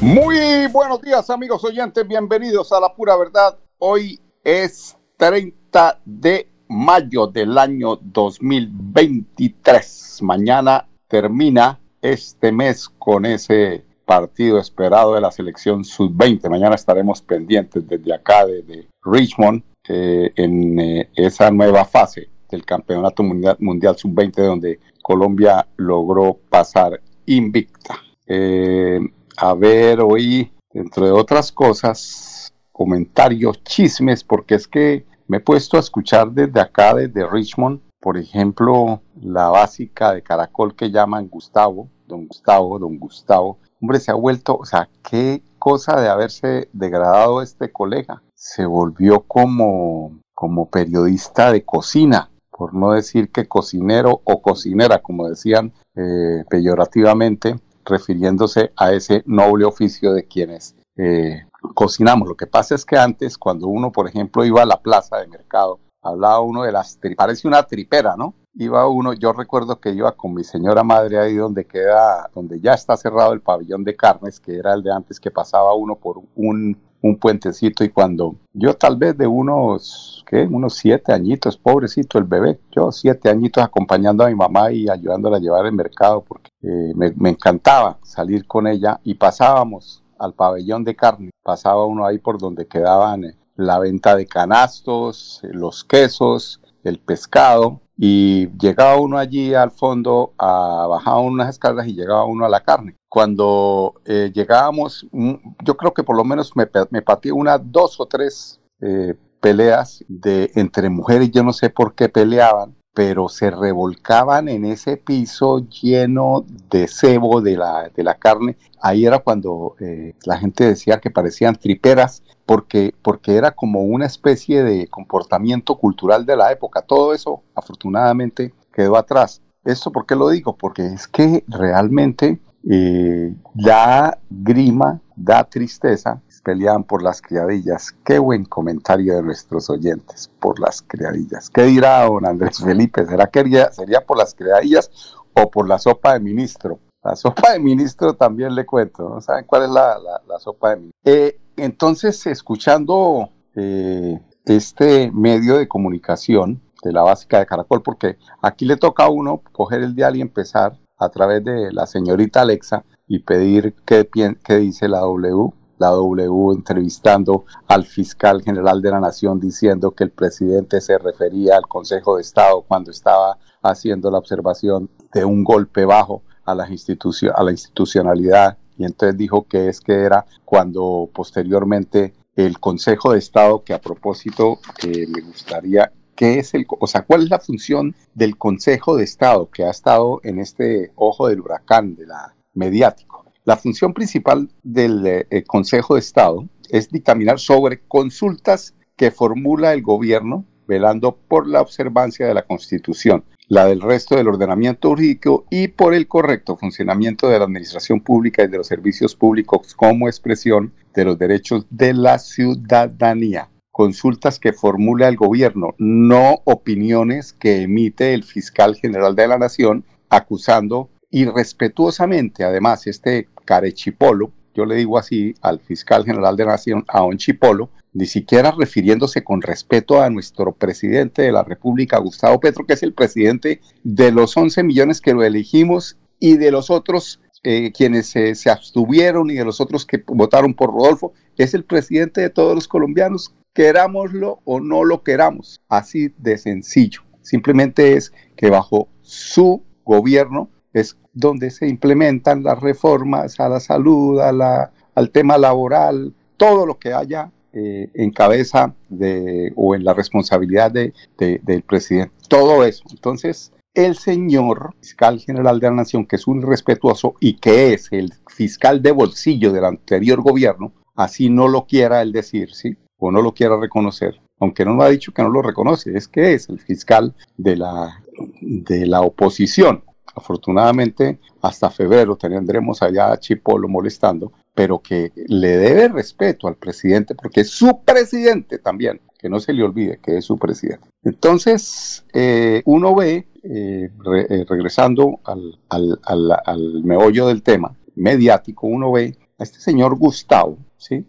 Muy 0.00 0.68
buenos 0.68 1.02
días 1.02 1.28
amigos 1.28 1.64
oyentes, 1.64 2.06
bienvenidos 2.06 2.70
a 2.70 2.78
la 2.78 2.94
pura 2.94 3.16
verdad. 3.16 3.58
Hoy 3.78 4.20
es 4.44 4.96
30 5.16 6.02
de 6.04 6.48
mayo 6.68 7.26
del 7.26 7.58
año 7.58 7.96
2023. 7.96 10.20
Mañana 10.22 10.86
termina 11.08 11.80
este 12.00 12.52
mes 12.52 12.88
con 12.88 13.26
ese 13.26 13.84
partido 14.04 14.60
esperado 14.60 15.16
de 15.16 15.20
la 15.20 15.32
selección 15.32 15.84
sub-20. 15.84 16.48
Mañana 16.48 16.76
estaremos 16.76 17.20
pendientes 17.20 17.88
desde 17.88 18.14
acá, 18.14 18.46
desde 18.46 18.86
Richmond, 19.02 19.64
eh, 19.88 20.32
en 20.36 20.78
eh, 20.78 21.10
esa 21.16 21.50
nueva 21.50 21.84
fase 21.84 22.28
del 22.48 22.64
Campeonato 22.64 23.24
Mundial, 23.24 23.56
mundial 23.58 23.96
Sub-20 23.96 24.46
donde 24.46 24.78
Colombia 25.02 25.66
logró 25.76 26.38
pasar 26.48 27.00
invicta. 27.26 27.96
Eh, 28.28 29.00
a 29.40 29.54
ver 29.54 30.00
hoy, 30.00 30.52
dentro 30.72 31.06
de 31.06 31.12
otras 31.12 31.52
cosas, 31.52 32.52
comentarios, 32.72 33.62
chismes, 33.62 34.24
porque 34.24 34.56
es 34.56 34.66
que 34.66 35.06
me 35.28 35.36
he 35.36 35.40
puesto 35.40 35.76
a 35.76 35.80
escuchar 35.80 36.32
desde 36.32 36.60
acá, 36.60 36.94
desde 36.94 37.24
Richmond, 37.24 37.80
por 38.00 38.16
ejemplo, 38.16 39.00
la 39.20 39.48
básica 39.48 40.12
de 40.12 40.22
Caracol 40.22 40.74
que 40.74 40.90
llaman 40.90 41.28
Gustavo, 41.28 41.88
don 42.08 42.26
Gustavo, 42.26 42.80
don 42.80 42.98
Gustavo. 42.98 43.58
Hombre, 43.80 44.00
se 44.00 44.10
ha 44.10 44.14
vuelto, 44.14 44.56
o 44.56 44.64
sea, 44.64 44.88
qué 45.08 45.42
cosa 45.60 46.00
de 46.00 46.08
haberse 46.08 46.68
degradado 46.72 47.40
este 47.40 47.70
colega. 47.70 48.22
Se 48.34 48.66
volvió 48.66 49.20
como, 49.20 50.18
como 50.34 50.68
periodista 50.68 51.52
de 51.52 51.64
cocina, 51.64 52.30
por 52.50 52.74
no 52.74 52.90
decir 52.90 53.30
que 53.30 53.46
cocinero 53.46 54.20
o 54.24 54.42
cocinera, 54.42 55.00
como 55.00 55.28
decían 55.28 55.72
eh, 55.94 56.44
peyorativamente 56.50 57.60
refiriéndose 57.88 58.72
a 58.76 58.92
ese 58.92 59.22
noble 59.26 59.64
oficio 59.64 60.12
de 60.12 60.26
quienes 60.26 60.76
eh, 60.96 61.46
cocinamos. 61.74 62.28
Lo 62.28 62.36
que 62.36 62.46
pasa 62.46 62.74
es 62.74 62.84
que 62.84 62.96
antes, 62.96 63.38
cuando 63.38 63.66
uno, 63.68 63.90
por 63.90 64.08
ejemplo, 64.08 64.44
iba 64.44 64.62
a 64.62 64.66
la 64.66 64.80
plaza 64.80 65.18
de 65.18 65.26
mercado, 65.26 65.80
hablaba 66.02 66.40
uno 66.40 66.62
de 66.62 66.72
las, 66.72 66.98
parece 67.16 67.48
una 67.48 67.62
tripera, 67.62 68.16
¿no? 68.16 68.34
Iba 68.54 68.88
uno, 68.88 69.12
yo 69.12 69.32
recuerdo 69.32 69.78
que 69.80 69.90
iba 69.90 70.12
con 70.12 70.34
mi 70.34 70.42
señora 70.42 70.82
madre 70.82 71.18
ahí 71.18 71.36
donde 71.36 71.64
queda, 71.64 72.28
donde 72.34 72.60
ya 72.60 72.74
está 72.74 72.96
cerrado 72.96 73.32
el 73.32 73.40
pabellón 73.40 73.84
de 73.84 73.96
carnes, 73.96 74.40
que 74.40 74.56
era 74.56 74.74
el 74.74 74.82
de 74.82 74.92
antes, 74.92 75.20
que 75.20 75.30
pasaba 75.30 75.74
uno 75.74 75.94
por 75.94 76.20
un 76.34 76.76
un 77.02 77.16
puentecito 77.16 77.84
y 77.84 77.90
cuando 77.90 78.36
yo 78.52 78.74
tal 78.74 78.96
vez 78.96 79.16
de 79.16 79.26
unos, 79.26 80.24
¿qué? 80.26 80.42
Unos 80.42 80.74
siete 80.74 81.12
añitos, 81.12 81.56
pobrecito 81.56 82.18
el 82.18 82.24
bebé, 82.24 82.60
yo 82.72 82.90
siete 82.92 83.28
añitos 83.30 83.62
acompañando 83.62 84.24
a 84.24 84.28
mi 84.28 84.34
mamá 84.34 84.72
y 84.72 84.88
ayudándola 84.88 85.36
a 85.36 85.40
llevar 85.40 85.66
el 85.66 85.72
mercado 85.72 86.24
porque 86.26 86.50
eh, 86.62 86.92
me, 86.94 87.30
encantaba 87.30 87.98
salir 88.02 88.46
con 88.46 88.66
ella 88.66 89.00
y 89.04 89.14
pasábamos 89.14 90.02
al 90.18 90.34
pabellón 90.34 90.84
de 90.84 90.96
carne, 90.96 91.30
pasaba 91.42 91.86
uno 91.86 92.04
ahí 92.04 92.18
por 92.18 92.38
donde 92.38 92.66
quedaban 92.66 93.24
eh, 93.24 93.36
la 93.56 93.78
venta 93.78 94.16
de 94.16 94.26
canastos, 94.26 95.40
eh, 95.44 95.50
los 95.52 95.84
quesos, 95.84 96.60
el 96.82 96.98
pescado 96.98 97.80
y 97.96 98.48
llegaba 98.58 98.96
uno 98.96 99.18
allí 99.18 99.54
al 99.54 99.70
fondo, 99.70 100.32
a, 100.38 100.86
bajaba 100.88 101.20
unas 101.20 101.50
escaleras 101.50 101.86
y 101.86 101.94
llegaba 101.94 102.24
uno 102.24 102.44
a 102.44 102.48
la 102.48 102.60
carne 102.60 102.97
cuando 103.08 103.94
eh, 104.04 104.30
llegábamos, 104.34 105.06
mm, 105.12 105.34
yo 105.64 105.76
creo 105.76 105.94
que 105.94 106.02
por 106.02 106.16
lo 106.16 106.24
menos 106.24 106.54
me, 106.56 106.68
me 106.90 107.02
pateé 107.02 107.32
una, 107.32 107.58
dos 107.58 107.98
o 108.00 108.06
tres 108.06 108.60
eh, 108.80 109.14
peleas 109.40 110.04
de 110.08 110.50
entre 110.54 110.90
mujeres, 110.90 111.30
yo 111.30 111.42
no 111.42 111.52
sé 111.52 111.70
por 111.70 111.94
qué 111.94 112.08
peleaban, 112.08 112.74
pero 112.94 113.28
se 113.28 113.50
revolcaban 113.50 114.48
en 114.48 114.64
ese 114.64 114.96
piso 114.96 115.60
lleno 115.68 116.44
de 116.68 116.88
cebo 116.88 117.40
de 117.40 117.56
la, 117.56 117.90
de 117.94 118.02
la 118.02 118.14
carne. 118.14 118.56
Ahí 118.80 119.06
era 119.06 119.20
cuando 119.20 119.76
eh, 119.80 120.14
la 120.24 120.36
gente 120.36 120.64
decía 120.64 121.00
que 121.00 121.10
parecían 121.10 121.54
triperas, 121.54 122.22
porque, 122.44 122.94
porque 123.02 123.36
era 123.36 123.52
como 123.52 123.82
una 123.82 124.06
especie 124.06 124.64
de 124.64 124.88
comportamiento 124.88 125.76
cultural 125.76 126.26
de 126.26 126.36
la 126.36 126.50
época. 126.50 126.82
Todo 126.82 127.14
eso, 127.14 127.42
afortunadamente, 127.54 128.52
quedó 128.72 128.96
atrás. 128.96 129.42
¿Esto 129.64 129.92
por 129.92 130.06
qué 130.06 130.16
lo 130.16 130.30
digo? 130.30 130.56
Porque 130.56 130.86
es 130.86 131.06
que 131.06 131.44
realmente 131.46 132.40
eh, 132.64 133.34
da 133.54 134.18
grima, 134.30 135.00
da 135.16 135.44
tristeza, 135.44 136.20
peleaban 136.48 136.84
por 136.84 137.02
las 137.02 137.20
criadillas. 137.20 137.94
Qué 138.04 138.18
buen 138.18 138.46
comentario 138.46 139.16
de 139.16 139.22
nuestros 139.22 139.68
oyentes, 139.68 140.30
por 140.40 140.58
las 140.58 140.80
criadillas. 140.80 141.50
¿Qué 141.50 141.64
dirá 141.64 142.06
don 142.06 142.24
Andrés 142.24 142.58
Felipe? 142.64 143.04
¿Será 143.04 143.26
que 143.26 143.44
sería 143.72 144.00
por 144.00 144.16
las 144.16 144.34
criadillas 144.34 144.90
o 145.34 145.50
por 145.50 145.68
la 145.68 145.78
sopa 145.78 146.14
de 146.14 146.20
ministro? 146.20 146.78
La 147.04 147.16
sopa 147.16 147.52
de 147.52 147.60
ministro 147.60 148.14
también 148.14 148.54
le 148.54 148.64
cuento, 148.64 149.10
¿no 149.10 149.20
saben 149.20 149.44
cuál 149.44 149.64
es 149.64 149.70
la, 149.70 149.98
sopa 150.38 150.70
de 150.70 150.76
ministro? 150.76 151.00
Eh, 151.04 151.38
entonces, 151.58 152.26
escuchando 152.26 153.28
eh, 153.54 154.18
este 154.46 155.10
medio 155.12 155.58
de 155.58 155.68
comunicación 155.68 156.62
de 156.82 156.92
la 156.94 157.02
básica 157.02 157.40
de 157.40 157.46
Caracol, 157.46 157.82
porque 157.82 158.16
aquí 158.40 158.64
le 158.64 158.78
toca 158.78 159.04
a 159.04 159.10
uno 159.10 159.42
coger 159.52 159.82
el 159.82 159.94
dial 159.94 160.16
y 160.16 160.22
empezar 160.22 160.78
a 160.98 161.08
través 161.08 161.44
de 161.44 161.72
la 161.72 161.86
señorita 161.86 162.42
Alexa 162.42 162.84
y 163.06 163.20
pedir 163.20 163.74
qué, 163.84 164.08
qué 164.44 164.56
dice 164.56 164.88
la 164.88 165.00
W. 165.00 165.52
La 165.78 165.90
W 165.90 166.52
entrevistando 166.52 167.44
al 167.68 167.84
fiscal 167.84 168.42
general 168.42 168.82
de 168.82 168.90
la 168.90 169.00
Nación 169.00 169.38
diciendo 169.38 169.92
que 169.92 170.04
el 170.04 170.10
presidente 170.10 170.80
se 170.80 170.98
refería 170.98 171.56
al 171.56 171.68
Consejo 171.68 172.16
de 172.16 172.22
Estado 172.22 172.64
cuando 172.66 172.90
estaba 172.90 173.38
haciendo 173.62 174.10
la 174.10 174.18
observación 174.18 174.90
de 175.12 175.24
un 175.24 175.44
golpe 175.44 175.84
bajo 175.84 176.22
a 176.44 176.54
la, 176.54 176.68
institución, 176.68 177.32
a 177.36 177.44
la 177.44 177.52
institucionalidad 177.52 178.58
y 178.76 178.84
entonces 178.84 179.16
dijo 179.16 179.46
que 179.46 179.68
es 179.68 179.80
que 179.80 179.92
era 179.92 180.24
cuando 180.44 181.08
posteriormente 181.12 182.14
el 182.36 182.60
Consejo 182.60 183.12
de 183.12 183.18
Estado, 183.18 183.64
que 183.64 183.74
a 183.74 183.80
propósito 183.80 184.58
eh, 184.84 185.06
me 185.08 185.22
gustaría 185.22 185.92
¿Qué 186.18 186.40
es 186.40 186.52
el, 186.54 186.66
o 186.68 186.88
sea, 186.88 187.02
cuál 187.02 187.22
es 187.22 187.30
la 187.30 187.38
función 187.38 187.94
del 188.12 188.36
Consejo 188.36 188.96
de 188.96 189.04
Estado 189.04 189.48
que 189.50 189.62
ha 189.62 189.70
estado 189.70 190.20
en 190.24 190.40
este 190.40 190.90
ojo 190.96 191.28
del 191.28 191.40
huracán 191.40 191.94
de 191.94 192.06
la 192.06 192.34
mediático? 192.54 193.24
La 193.44 193.56
función 193.56 193.94
principal 193.94 194.50
del 194.64 195.06
eh, 195.06 195.44
Consejo 195.46 195.94
de 195.94 196.00
Estado 196.00 196.48
es 196.70 196.90
dictaminar 196.90 197.38
sobre 197.38 197.82
consultas 197.86 198.74
que 198.96 199.12
formula 199.12 199.72
el 199.72 199.82
gobierno 199.82 200.44
velando 200.66 201.16
por 201.16 201.46
la 201.46 201.60
observancia 201.60 202.26
de 202.26 202.34
la 202.34 202.42
Constitución, 202.42 203.22
la 203.46 203.66
del 203.66 203.80
resto 203.80 204.16
del 204.16 204.26
ordenamiento 204.26 204.88
jurídico 204.88 205.46
y 205.50 205.68
por 205.68 205.94
el 205.94 206.08
correcto 206.08 206.56
funcionamiento 206.56 207.28
de 207.28 207.38
la 207.38 207.44
administración 207.44 208.00
pública 208.00 208.42
y 208.42 208.48
de 208.48 208.56
los 208.58 208.66
servicios 208.66 209.14
públicos 209.14 209.72
como 209.72 210.08
expresión 210.08 210.72
de 210.94 211.04
los 211.04 211.16
derechos 211.16 211.64
de 211.70 211.94
la 211.94 212.18
ciudadanía 212.18 213.50
consultas 213.78 214.40
que 214.40 214.52
formula 214.52 215.06
el 215.06 215.14
gobierno, 215.14 215.76
no 215.78 216.40
opiniones 216.42 217.32
que 217.32 217.62
emite 217.62 218.12
el 218.12 218.24
fiscal 218.24 218.74
general 218.74 219.14
de 219.14 219.28
la 219.28 219.38
nación 219.38 219.84
acusando 220.08 220.90
irrespetuosamente, 221.12 222.42
además, 222.42 222.88
este 222.88 223.28
carechipolo, 223.44 224.32
yo 224.52 224.64
le 224.66 224.74
digo 224.74 224.98
así 224.98 225.32
al 225.42 225.60
fiscal 225.60 226.04
general 226.04 226.36
de 226.36 226.44
la 226.44 226.50
nación, 226.50 226.84
a 226.88 227.04
un 227.04 227.18
chipolo, 227.18 227.70
ni 227.92 228.06
siquiera 228.06 228.50
refiriéndose 228.50 229.22
con 229.22 229.42
respeto 229.42 230.02
a 230.02 230.10
nuestro 230.10 230.50
presidente 230.50 231.22
de 231.22 231.30
la 231.30 231.44
República, 231.44 232.00
Gustavo 232.00 232.40
Petro, 232.40 232.66
que 232.66 232.72
es 232.72 232.82
el 232.82 232.94
presidente 232.94 233.60
de 233.84 234.10
los 234.10 234.36
11 234.36 234.60
millones 234.64 235.00
que 235.00 235.14
lo 235.14 235.22
elegimos 235.22 235.96
y 236.18 236.36
de 236.36 236.50
los 236.50 236.68
otros 236.68 237.20
eh, 237.44 237.70
quienes 237.70 238.08
se, 238.08 238.34
se, 238.34 238.50
abstuvieron 238.50 239.30
y 239.30 239.34
de 239.34 239.44
los 239.44 239.60
otros 239.60 239.86
que 239.86 240.02
votaron 240.08 240.54
por 240.54 240.74
Rodolfo, 240.74 241.12
es 241.36 241.54
el 241.54 241.62
presidente 241.62 242.20
de 242.20 242.30
todos 242.30 242.56
los 242.56 242.66
colombianos 242.66 243.32
querámoslo 243.58 244.38
o 244.44 244.60
no 244.60 244.84
lo 244.84 245.02
queramos. 245.02 245.60
Así 245.68 246.14
de 246.16 246.38
sencillo. 246.38 247.00
Simplemente 247.22 247.94
es 247.94 248.12
que 248.36 248.50
bajo 248.50 248.86
su 249.02 249.64
gobierno 249.84 250.48
es 250.72 250.96
donde 251.12 251.50
se 251.50 251.66
implementan 251.66 252.44
las 252.44 252.60
reformas 252.60 253.40
a 253.40 253.48
la 253.48 253.58
salud, 253.58 254.20
a 254.20 254.30
la, 254.30 254.70
al 254.94 255.10
tema 255.10 255.38
laboral, 255.38 256.14
todo 256.36 256.66
lo 256.66 256.78
que 256.78 256.92
haya 256.92 257.32
eh, 257.52 257.90
en 257.94 258.12
cabeza 258.12 258.76
de, 258.88 259.52
o 259.56 259.74
en 259.74 259.82
la 259.82 259.92
responsabilidad 259.92 260.70
de, 260.70 260.92
del 261.18 261.62
presidente. 261.62 262.14
Todo 262.28 262.62
eso. 262.62 262.84
Entonces, 262.92 263.50
el 263.74 263.96
señor 263.96 264.72
fiscal 264.80 265.18
general 265.18 265.58
de 265.58 265.66
la 265.66 265.74
nación, 265.74 266.06
que 266.06 266.14
es 266.14 266.28
un 266.28 266.42
respetuoso 266.42 267.16
y 267.18 267.38
que 267.38 267.74
es 267.74 267.88
el 267.90 268.12
fiscal 268.28 268.82
de 268.82 268.92
bolsillo 268.92 269.52
del 269.52 269.64
anterior 269.64 270.22
gobierno, 270.22 270.72
así 270.94 271.28
no 271.28 271.48
lo 271.48 271.66
quiera 271.66 272.02
él 272.02 272.12
decir, 272.12 272.54
¿sí? 272.54 272.76
O 272.98 273.10
no 273.10 273.22
lo 273.22 273.32
quiera 273.32 273.58
reconocer, 273.58 274.20
aunque 274.40 274.64
no 274.64 274.74
lo 274.74 274.82
ha 274.82 274.90
dicho 274.90 275.12
que 275.12 275.22
no 275.22 275.28
lo 275.28 275.42
reconoce, 275.42 275.96
es 275.96 276.08
que 276.08 276.34
es 276.34 276.48
el 276.48 276.58
fiscal 276.58 277.14
de 277.36 277.56
la, 277.56 278.02
de 278.40 278.86
la 278.86 279.00
oposición. 279.00 279.84
Afortunadamente, 280.14 281.20
hasta 281.42 281.70
febrero 281.70 282.16
tendremos 282.16 282.82
allá 282.82 283.12
a 283.12 283.18
Chipolo 283.18 283.68
molestando, 283.68 284.32
pero 284.54 284.80
que 284.80 285.12
le 285.14 285.56
debe 285.56 285.88
respeto 285.88 286.48
al 286.48 286.56
presidente 286.56 287.14
porque 287.14 287.42
es 287.42 287.50
su 287.50 287.82
presidente 287.84 288.58
también, 288.58 289.00
que 289.16 289.28
no 289.28 289.38
se 289.38 289.52
le 289.52 289.62
olvide 289.62 290.00
que 290.02 290.18
es 290.18 290.24
su 290.24 290.36
presidente. 290.36 290.88
Entonces, 291.04 292.04
eh, 292.12 292.62
uno 292.64 292.94
ve, 292.96 293.28
eh, 293.44 293.90
eh, 294.28 294.44
regresando 294.48 295.20
al, 295.24 295.60
al, 295.68 296.00
al, 296.44 296.82
meollo 296.82 297.28
del 297.28 297.42
tema 297.42 297.76
mediático, 297.94 298.66
uno 298.66 298.90
ve 298.90 299.16
a 299.38 299.44
este 299.44 299.60
señor 299.60 299.96
Gustavo, 299.96 300.58
¿sí? 300.76 301.06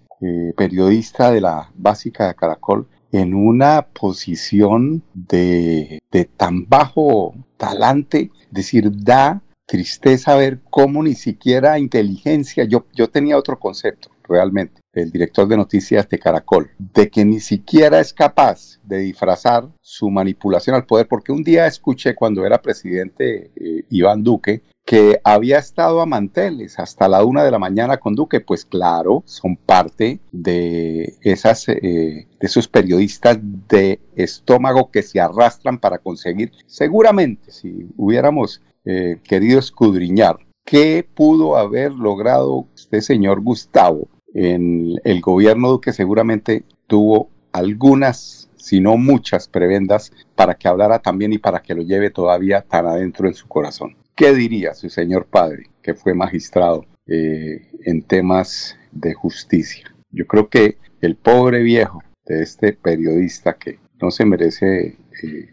Periodista 0.55 1.31
de 1.31 1.41
la 1.41 1.71
básica 1.75 2.27
de 2.27 2.35
Caracol, 2.35 2.87
en 3.11 3.33
una 3.33 3.87
posición 3.87 5.03
de, 5.13 5.99
de 6.11 6.25
tan 6.25 6.67
bajo 6.67 7.33
talante, 7.57 8.31
es 8.41 8.51
decir, 8.51 8.91
da 8.91 9.41
tristeza 9.65 10.35
ver 10.35 10.59
cómo 10.69 11.03
ni 11.03 11.13
siquiera 11.13 11.79
inteligencia, 11.79 12.63
yo, 12.63 12.85
yo 12.93 13.09
tenía 13.09 13.37
otro 13.37 13.59
concepto 13.59 14.09
realmente, 14.27 14.78
el 14.93 15.11
director 15.11 15.47
de 15.47 15.57
noticias 15.57 16.07
de 16.09 16.19
Caracol, 16.19 16.71
de 16.77 17.09
que 17.09 17.25
ni 17.25 17.39
siquiera 17.39 17.99
es 17.99 18.13
capaz 18.13 18.79
de 18.83 18.99
disfrazar 18.99 19.67
su 19.81 20.09
manipulación 20.09 20.75
al 20.75 20.85
poder, 20.85 21.07
porque 21.07 21.31
un 21.31 21.43
día 21.43 21.67
escuché 21.67 22.15
cuando 22.15 22.45
era 22.45 22.61
presidente 22.61 23.51
eh, 23.55 23.85
Iván 23.89 24.23
Duque 24.23 24.63
que 24.89 25.21
había 25.23 25.59
estado 25.59 26.01
a 26.01 26.07
manteles 26.07 26.79
hasta 26.79 27.07
la 27.07 27.23
una 27.23 27.43
de 27.43 27.51
la 27.51 27.59
mañana 27.59 27.97
con 27.97 28.15
Duque, 28.15 28.41
pues 28.41 28.65
claro, 28.65 29.21
son 29.27 29.55
parte 29.55 30.19
de 30.31 31.15
esas, 31.21 31.69
eh, 31.69 31.77
de 31.83 32.27
esos 32.41 32.67
periodistas 32.67 33.37
de 33.39 33.99
estómago 34.15 34.89
que 34.89 35.03
se 35.03 35.19
arrastran 35.19 35.77
para 35.77 35.99
conseguir, 35.99 36.53
seguramente, 36.65 37.51
si 37.51 37.87
hubiéramos 37.97 38.63
eh, 38.83 39.19
querido 39.23 39.59
escudriñar 39.59 40.39
qué 40.65 41.07
pudo 41.13 41.57
haber 41.57 41.91
logrado 41.91 42.65
este 42.73 43.01
señor 43.01 43.41
Gustavo 43.41 44.07
en 44.33 44.95
el 45.03 45.21
gobierno 45.21 45.81
que 45.81 45.93
seguramente 45.93 46.63
tuvo 46.87 47.29
algunas, 47.51 48.49
si 48.57 48.79
no 48.79 48.97
muchas, 48.97 49.47
prebendas 49.47 50.11
para 50.35 50.55
que 50.55 50.67
hablara 50.67 50.99
también 50.99 51.33
y 51.33 51.37
para 51.37 51.61
que 51.61 51.75
lo 51.75 51.81
lleve 51.81 52.09
todavía 52.09 52.61
tan 52.61 52.85
adentro 52.85 53.27
en 53.27 53.33
su 53.33 53.47
corazón. 53.47 53.95
¿Qué 54.15 54.33
diría 54.33 54.73
su 54.73 54.89
señor 54.89 55.25
padre, 55.25 55.69
que 55.81 55.93
fue 55.93 56.13
magistrado 56.13 56.85
eh, 57.07 57.67
en 57.85 58.01
temas 58.03 58.77
de 58.91 59.13
justicia? 59.13 59.93
Yo 60.11 60.27
creo 60.27 60.49
que 60.49 60.77
el 61.01 61.15
pobre 61.15 61.63
viejo 61.63 62.03
de 62.25 62.43
este 62.43 62.73
periodista 62.73 63.53
que 63.53 63.79
no 64.01 64.11
se 64.11 64.25
merece 64.25 64.97
eh, 65.23 65.49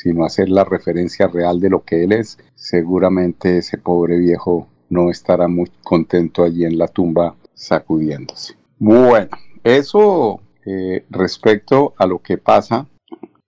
sino 0.00 0.24
hacer 0.24 0.48
la 0.48 0.64
referencia 0.64 1.26
real 1.26 1.60
de 1.60 1.68
lo 1.68 1.84
que 1.84 2.04
él 2.04 2.12
es, 2.12 2.38
seguramente 2.54 3.58
ese 3.58 3.76
pobre 3.76 4.16
viejo 4.18 4.66
no 4.88 5.10
estará 5.10 5.46
muy 5.46 5.70
contento 5.82 6.42
allí 6.42 6.64
en 6.64 6.78
la 6.78 6.88
tumba 6.88 7.36
sacudiéndose. 7.60 8.54
Bueno, 8.78 9.28
eso 9.62 10.40
eh, 10.64 11.04
respecto 11.10 11.94
a 11.98 12.06
lo 12.06 12.20
que 12.20 12.38
pasa 12.38 12.86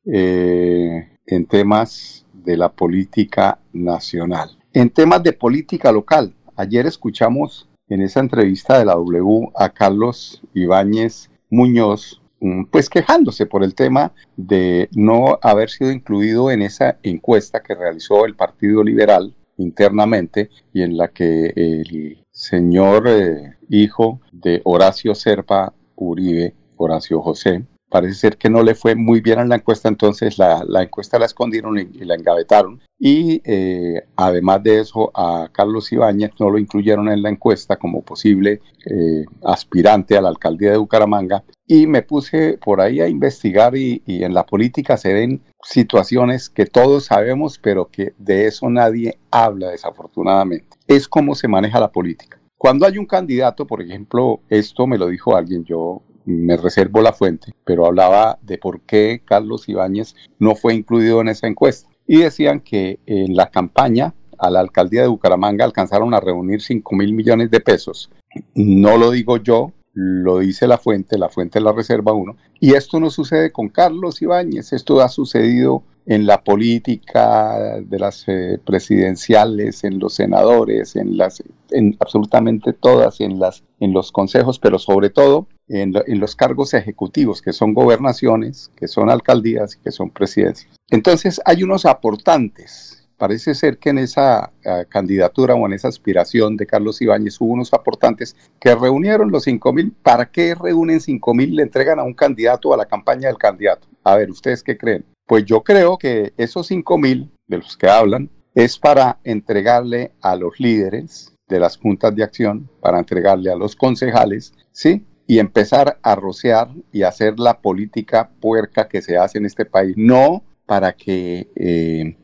eh, 0.04 1.08
en 1.26 1.46
temas 1.46 2.26
de 2.32 2.56
la 2.56 2.70
política 2.70 3.58
nacional. 3.72 4.58
En 4.72 4.90
temas 4.90 5.22
de 5.22 5.32
política 5.32 5.92
local, 5.92 6.34
ayer 6.56 6.86
escuchamos 6.86 7.68
en 7.88 8.02
esa 8.02 8.20
entrevista 8.20 8.78
de 8.78 8.84
la 8.84 8.94
W 8.94 9.50
a 9.54 9.68
Carlos 9.70 10.42
Ibáñez 10.54 11.30
Muñoz, 11.50 12.22
Mm, 12.42 12.64
pues 12.64 12.90
quejándose 12.90 13.46
por 13.46 13.62
el 13.62 13.76
tema 13.76 14.12
de 14.36 14.88
no 14.90 15.38
haber 15.42 15.70
sido 15.70 15.92
incluido 15.92 16.50
en 16.50 16.62
esa 16.62 16.98
encuesta 17.04 17.62
que 17.62 17.76
realizó 17.76 18.26
el 18.26 18.34
Partido 18.34 18.82
Liberal 18.82 19.32
internamente 19.62 20.50
y 20.72 20.82
en 20.82 20.96
la 20.96 21.08
que 21.08 21.52
el 21.56 22.24
señor 22.30 23.08
eh, 23.08 23.56
hijo 23.68 24.20
de 24.32 24.60
Horacio 24.64 25.14
Serpa 25.14 25.72
Uribe, 25.96 26.54
Horacio 26.76 27.20
José, 27.22 27.64
parece 27.92 28.14
ser 28.14 28.38
que 28.38 28.48
no 28.48 28.62
le 28.62 28.74
fue 28.74 28.94
muy 28.94 29.20
bien 29.20 29.38
en 29.38 29.50
la 29.50 29.56
encuesta, 29.56 29.86
entonces 29.86 30.38
la, 30.38 30.64
encuesta 30.82 31.18
la 31.18 31.26
escondieron 31.26 31.78
y, 31.78 31.84
la 32.04 32.14
engavetaron. 32.14 32.80
Y 32.98 33.42
eh, 33.44 34.02
además 34.16 34.62
de 34.62 34.80
eso, 34.80 35.10
a 35.14 35.50
Carlos 35.52 35.92
Ibáñez 35.92 36.30
no 36.40 36.48
lo 36.48 36.58
incluyeron 36.58 37.10
en 37.10 37.22
la 37.22 37.28
encuesta 37.28 37.76
como 37.76 38.00
posible 38.00 38.62
eh, 38.86 39.24
aspirante 39.44 40.16
a 40.16 40.22
la 40.22 40.30
alcaldía 40.30 40.70
de 40.70 40.78
Bucaramanga. 40.78 41.44
Y 41.66 41.86
me 41.86 42.00
puse 42.00 42.58
por 42.64 42.80
ahí 42.80 43.00
a 43.00 43.08
investigar 43.08 43.76
y, 43.76 44.02
y 44.06 44.24
en 44.24 44.32
la 44.32 44.46
política 44.46 44.96
se 44.96 45.12
ven 45.12 45.42
situaciones 45.62 46.48
que 46.48 46.64
todos 46.64 47.04
sabemos, 47.04 47.58
pero 47.58 47.90
que 47.92 48.14
de 48.16 48.46
eso 48.46 48.70
nadie 48.70 49.18
habla 49.30 49.68
desafortunadamente. 49.68 50.78
Es 50.86 51.06
cómo 51.08 51.34
se 51.34 51.46
maneja 51.46 51.78
la 51.78 51.92
política. 51.92 52.40
Cuando 52.56 52.86
hay 52.86 52.96
un 52.96 53.06
candidato, 53.06 53.66
por 53.66 53.82
ejemplo, 53.82 54.40
esto 54.48 54.86
me 54.86 54.96
lo 54.96 55.08
dijo 55.08 55.36
alguien, 55.36 55.64
yo 55.64 56.02
me 56.24 56.56
reservo 56.56 57.02
la 57.02 57.12
fuente, 57.12 57.54
pero 57.64 57.86
hablaba 57.86 58.38
de 58.42 58.58
por 58.58 58.80
qué 58.80 59.22
Carlos 59.24 59.68
Ibáñez 59.68 60.14
no 60.38 60.54
fue 60.54 60.74
incluido 60.74 61.20
en 61.20 61.28
esa 61.28 61.46
encuesta. 61.46 61.88
Y 62.06 62.18
decían 62.18 62.60
que 62.60 62.98
en 63.06 63.36
la 63.36 63.50
campaña 63.50 64.14
a 64.38 64.50
la 64.50 64.60
alcaldía 64.60 65.02
de 65.02 65.08
Bucaramanga 65.08 65.64
alcanzaron 65.64 66.14
a 66.14 66.20
reunir 66.20 66.60
5 66.60 66.96
mil 66.96 67.12
millones 67.12 67.50
de 67.50 67.60
pesos. 67.60 68.10
No 68.54 68.96
lo 68.96 69.10
digo 69.10 69.36
yo, 69.36 69.72
lo 69.94 70.38
dice 70.38 70.66
la 70.66 70.78
fuente, 70.78 71.18
la 71.18 71.28
fuente 71.28 71.60
la 71.60 71.72
reserva 71.72 72.12
uno. 72.12 72.36
Y 72.58 72.74
esto 72.74 72.98
no 72.98 73.10
sucede 73.10 73.52
con 73.52 73.68
Carlos 73.68 74.20
Ibáñez, 74.22 74.72
esto 74.72 75.00
ha 75.00 75.08
sucedido 75.08 75.84
en 76.06 76.26
la 76.26 76.42
política 76.42 77.80
de 77.80 77.98
las 77.98 78.24
eh, 78.26 78.58
presidenciales, 78.64 79.84
en 79.84 80.00
los 80.00 80.14
senadores, 80.14 80.96
en 80.96 81.16
las, 81.16 81.42
en 81.70 81.96
absolutamente 82.00 82.72
todas, 82.72 83.20
en 83.20 83.38
las, 83.38 83.62
en 83.78 83.92
los 83.92 84.10
consejos, 84.10 84.58
pero 84.58 84.78
sobre 84.78 85.10
todo 85.10 85.46
en, 85.72 86.20
los 86.20 86.36
cargos 86.36 86.74
ejecutivos, 86.74 87.40
que 87.40 87.52
son 87.52 87.72
gobernaciones, 87.72 88.70
que 88.76 88.88
son 88.88 89.08
alcaldías 89.08 89.74
y 89.74 89.78
que 89.82 89.90
son 89.90 90.10
presidencias. 90.10 90.70
Entonces 90.90 91.40
hay 91.44 91.62
unos 91.62 91.86
aportantes. 91.86 93.08
Parece 93.16 93.54
ser 93.54 93.78
que 93.78 93.90
en 93.90 93.98
esa 93.98 94.52
eh, 94.64 94.84
candidatura 94.88 95.54
o 95.54 95.64
en 95.66 95.72
esa 95.72 95.88
aspiración 95.88 96.56
de 96.56 96.66
Carlos 96.66 97.00
Ibáñez 97.00 97.40
hubo 97.40 97.52
unos 97.52 97.72
aportantes 97.72 98.36
que 98.60 98.74
reunieron 98.74 99.30
los 99.30 99.44
5 99.44 99.72
mil. 99.72 99.92
¿Para 100.02 100.30
qué 100.30 100.54
reúnen 100.54 101.00
5 101.00 101.32
mil? 101.32 101.54
Le 101.54 101.62
entregan 101.62 102.00
a 102.00 102.02
un 102.02 102.14
candidato 102.14 102.74
a 102.74 102.76
la 102.76 102.86
campaña 102.86 103.28
del 103.28 103.38
candidato. 103.38 103.86
A 104.04 104.16
ver, 104.16 104.30
¿ustedes 104.30 104.62
qué 104.62 104.76
creen? 104.76 105.04
Pues 105.26 105.44
yo 105.44 105.62
creo 105.62 105.96
que 105.96 106.34
esos 106.36 106.66
5 106.66 106.98
mil 106.98 107.30
de 107.46 107.58
los 107.58 107.76
que 107.76 107.88
hablan 107.88 108.28
es 108.54 108.78
para 108.78 109.18
entregarle 109.24 110.12
a 110.20 110.36
los 110.36 110.58
líderes 110.58 111.32
de 111.48 111.60
las 111.60 111.78
juntas 111.78 112.14
de 112.14 112.24
acción, 112.24 112.68
para 112.80 112.98
entregarle 112.98 113.50
a 113.50 113.56
los 113.56 113.76
concejales, 113.76 114.52
¿sí? 114.72 115.06
Y 115.26 115.38
empezar 115.38 115.98
a 116.02 116.14
rociar 116.14 116.68
y 116.92 117.02
hacer 117.02 117.38
la 117.38 117.60
política 117.60 118.30
puerca 118.40 118.88
que 118.88 119.02
se 119.02 119.16
hace 119.16 119.38
en 119.38 119.46
este 119.46 119.64
país. 119.64 119.94
No 119.96 120.42
para 120.66 120.92
que 120.92 121.48
eh, 121.56 122.16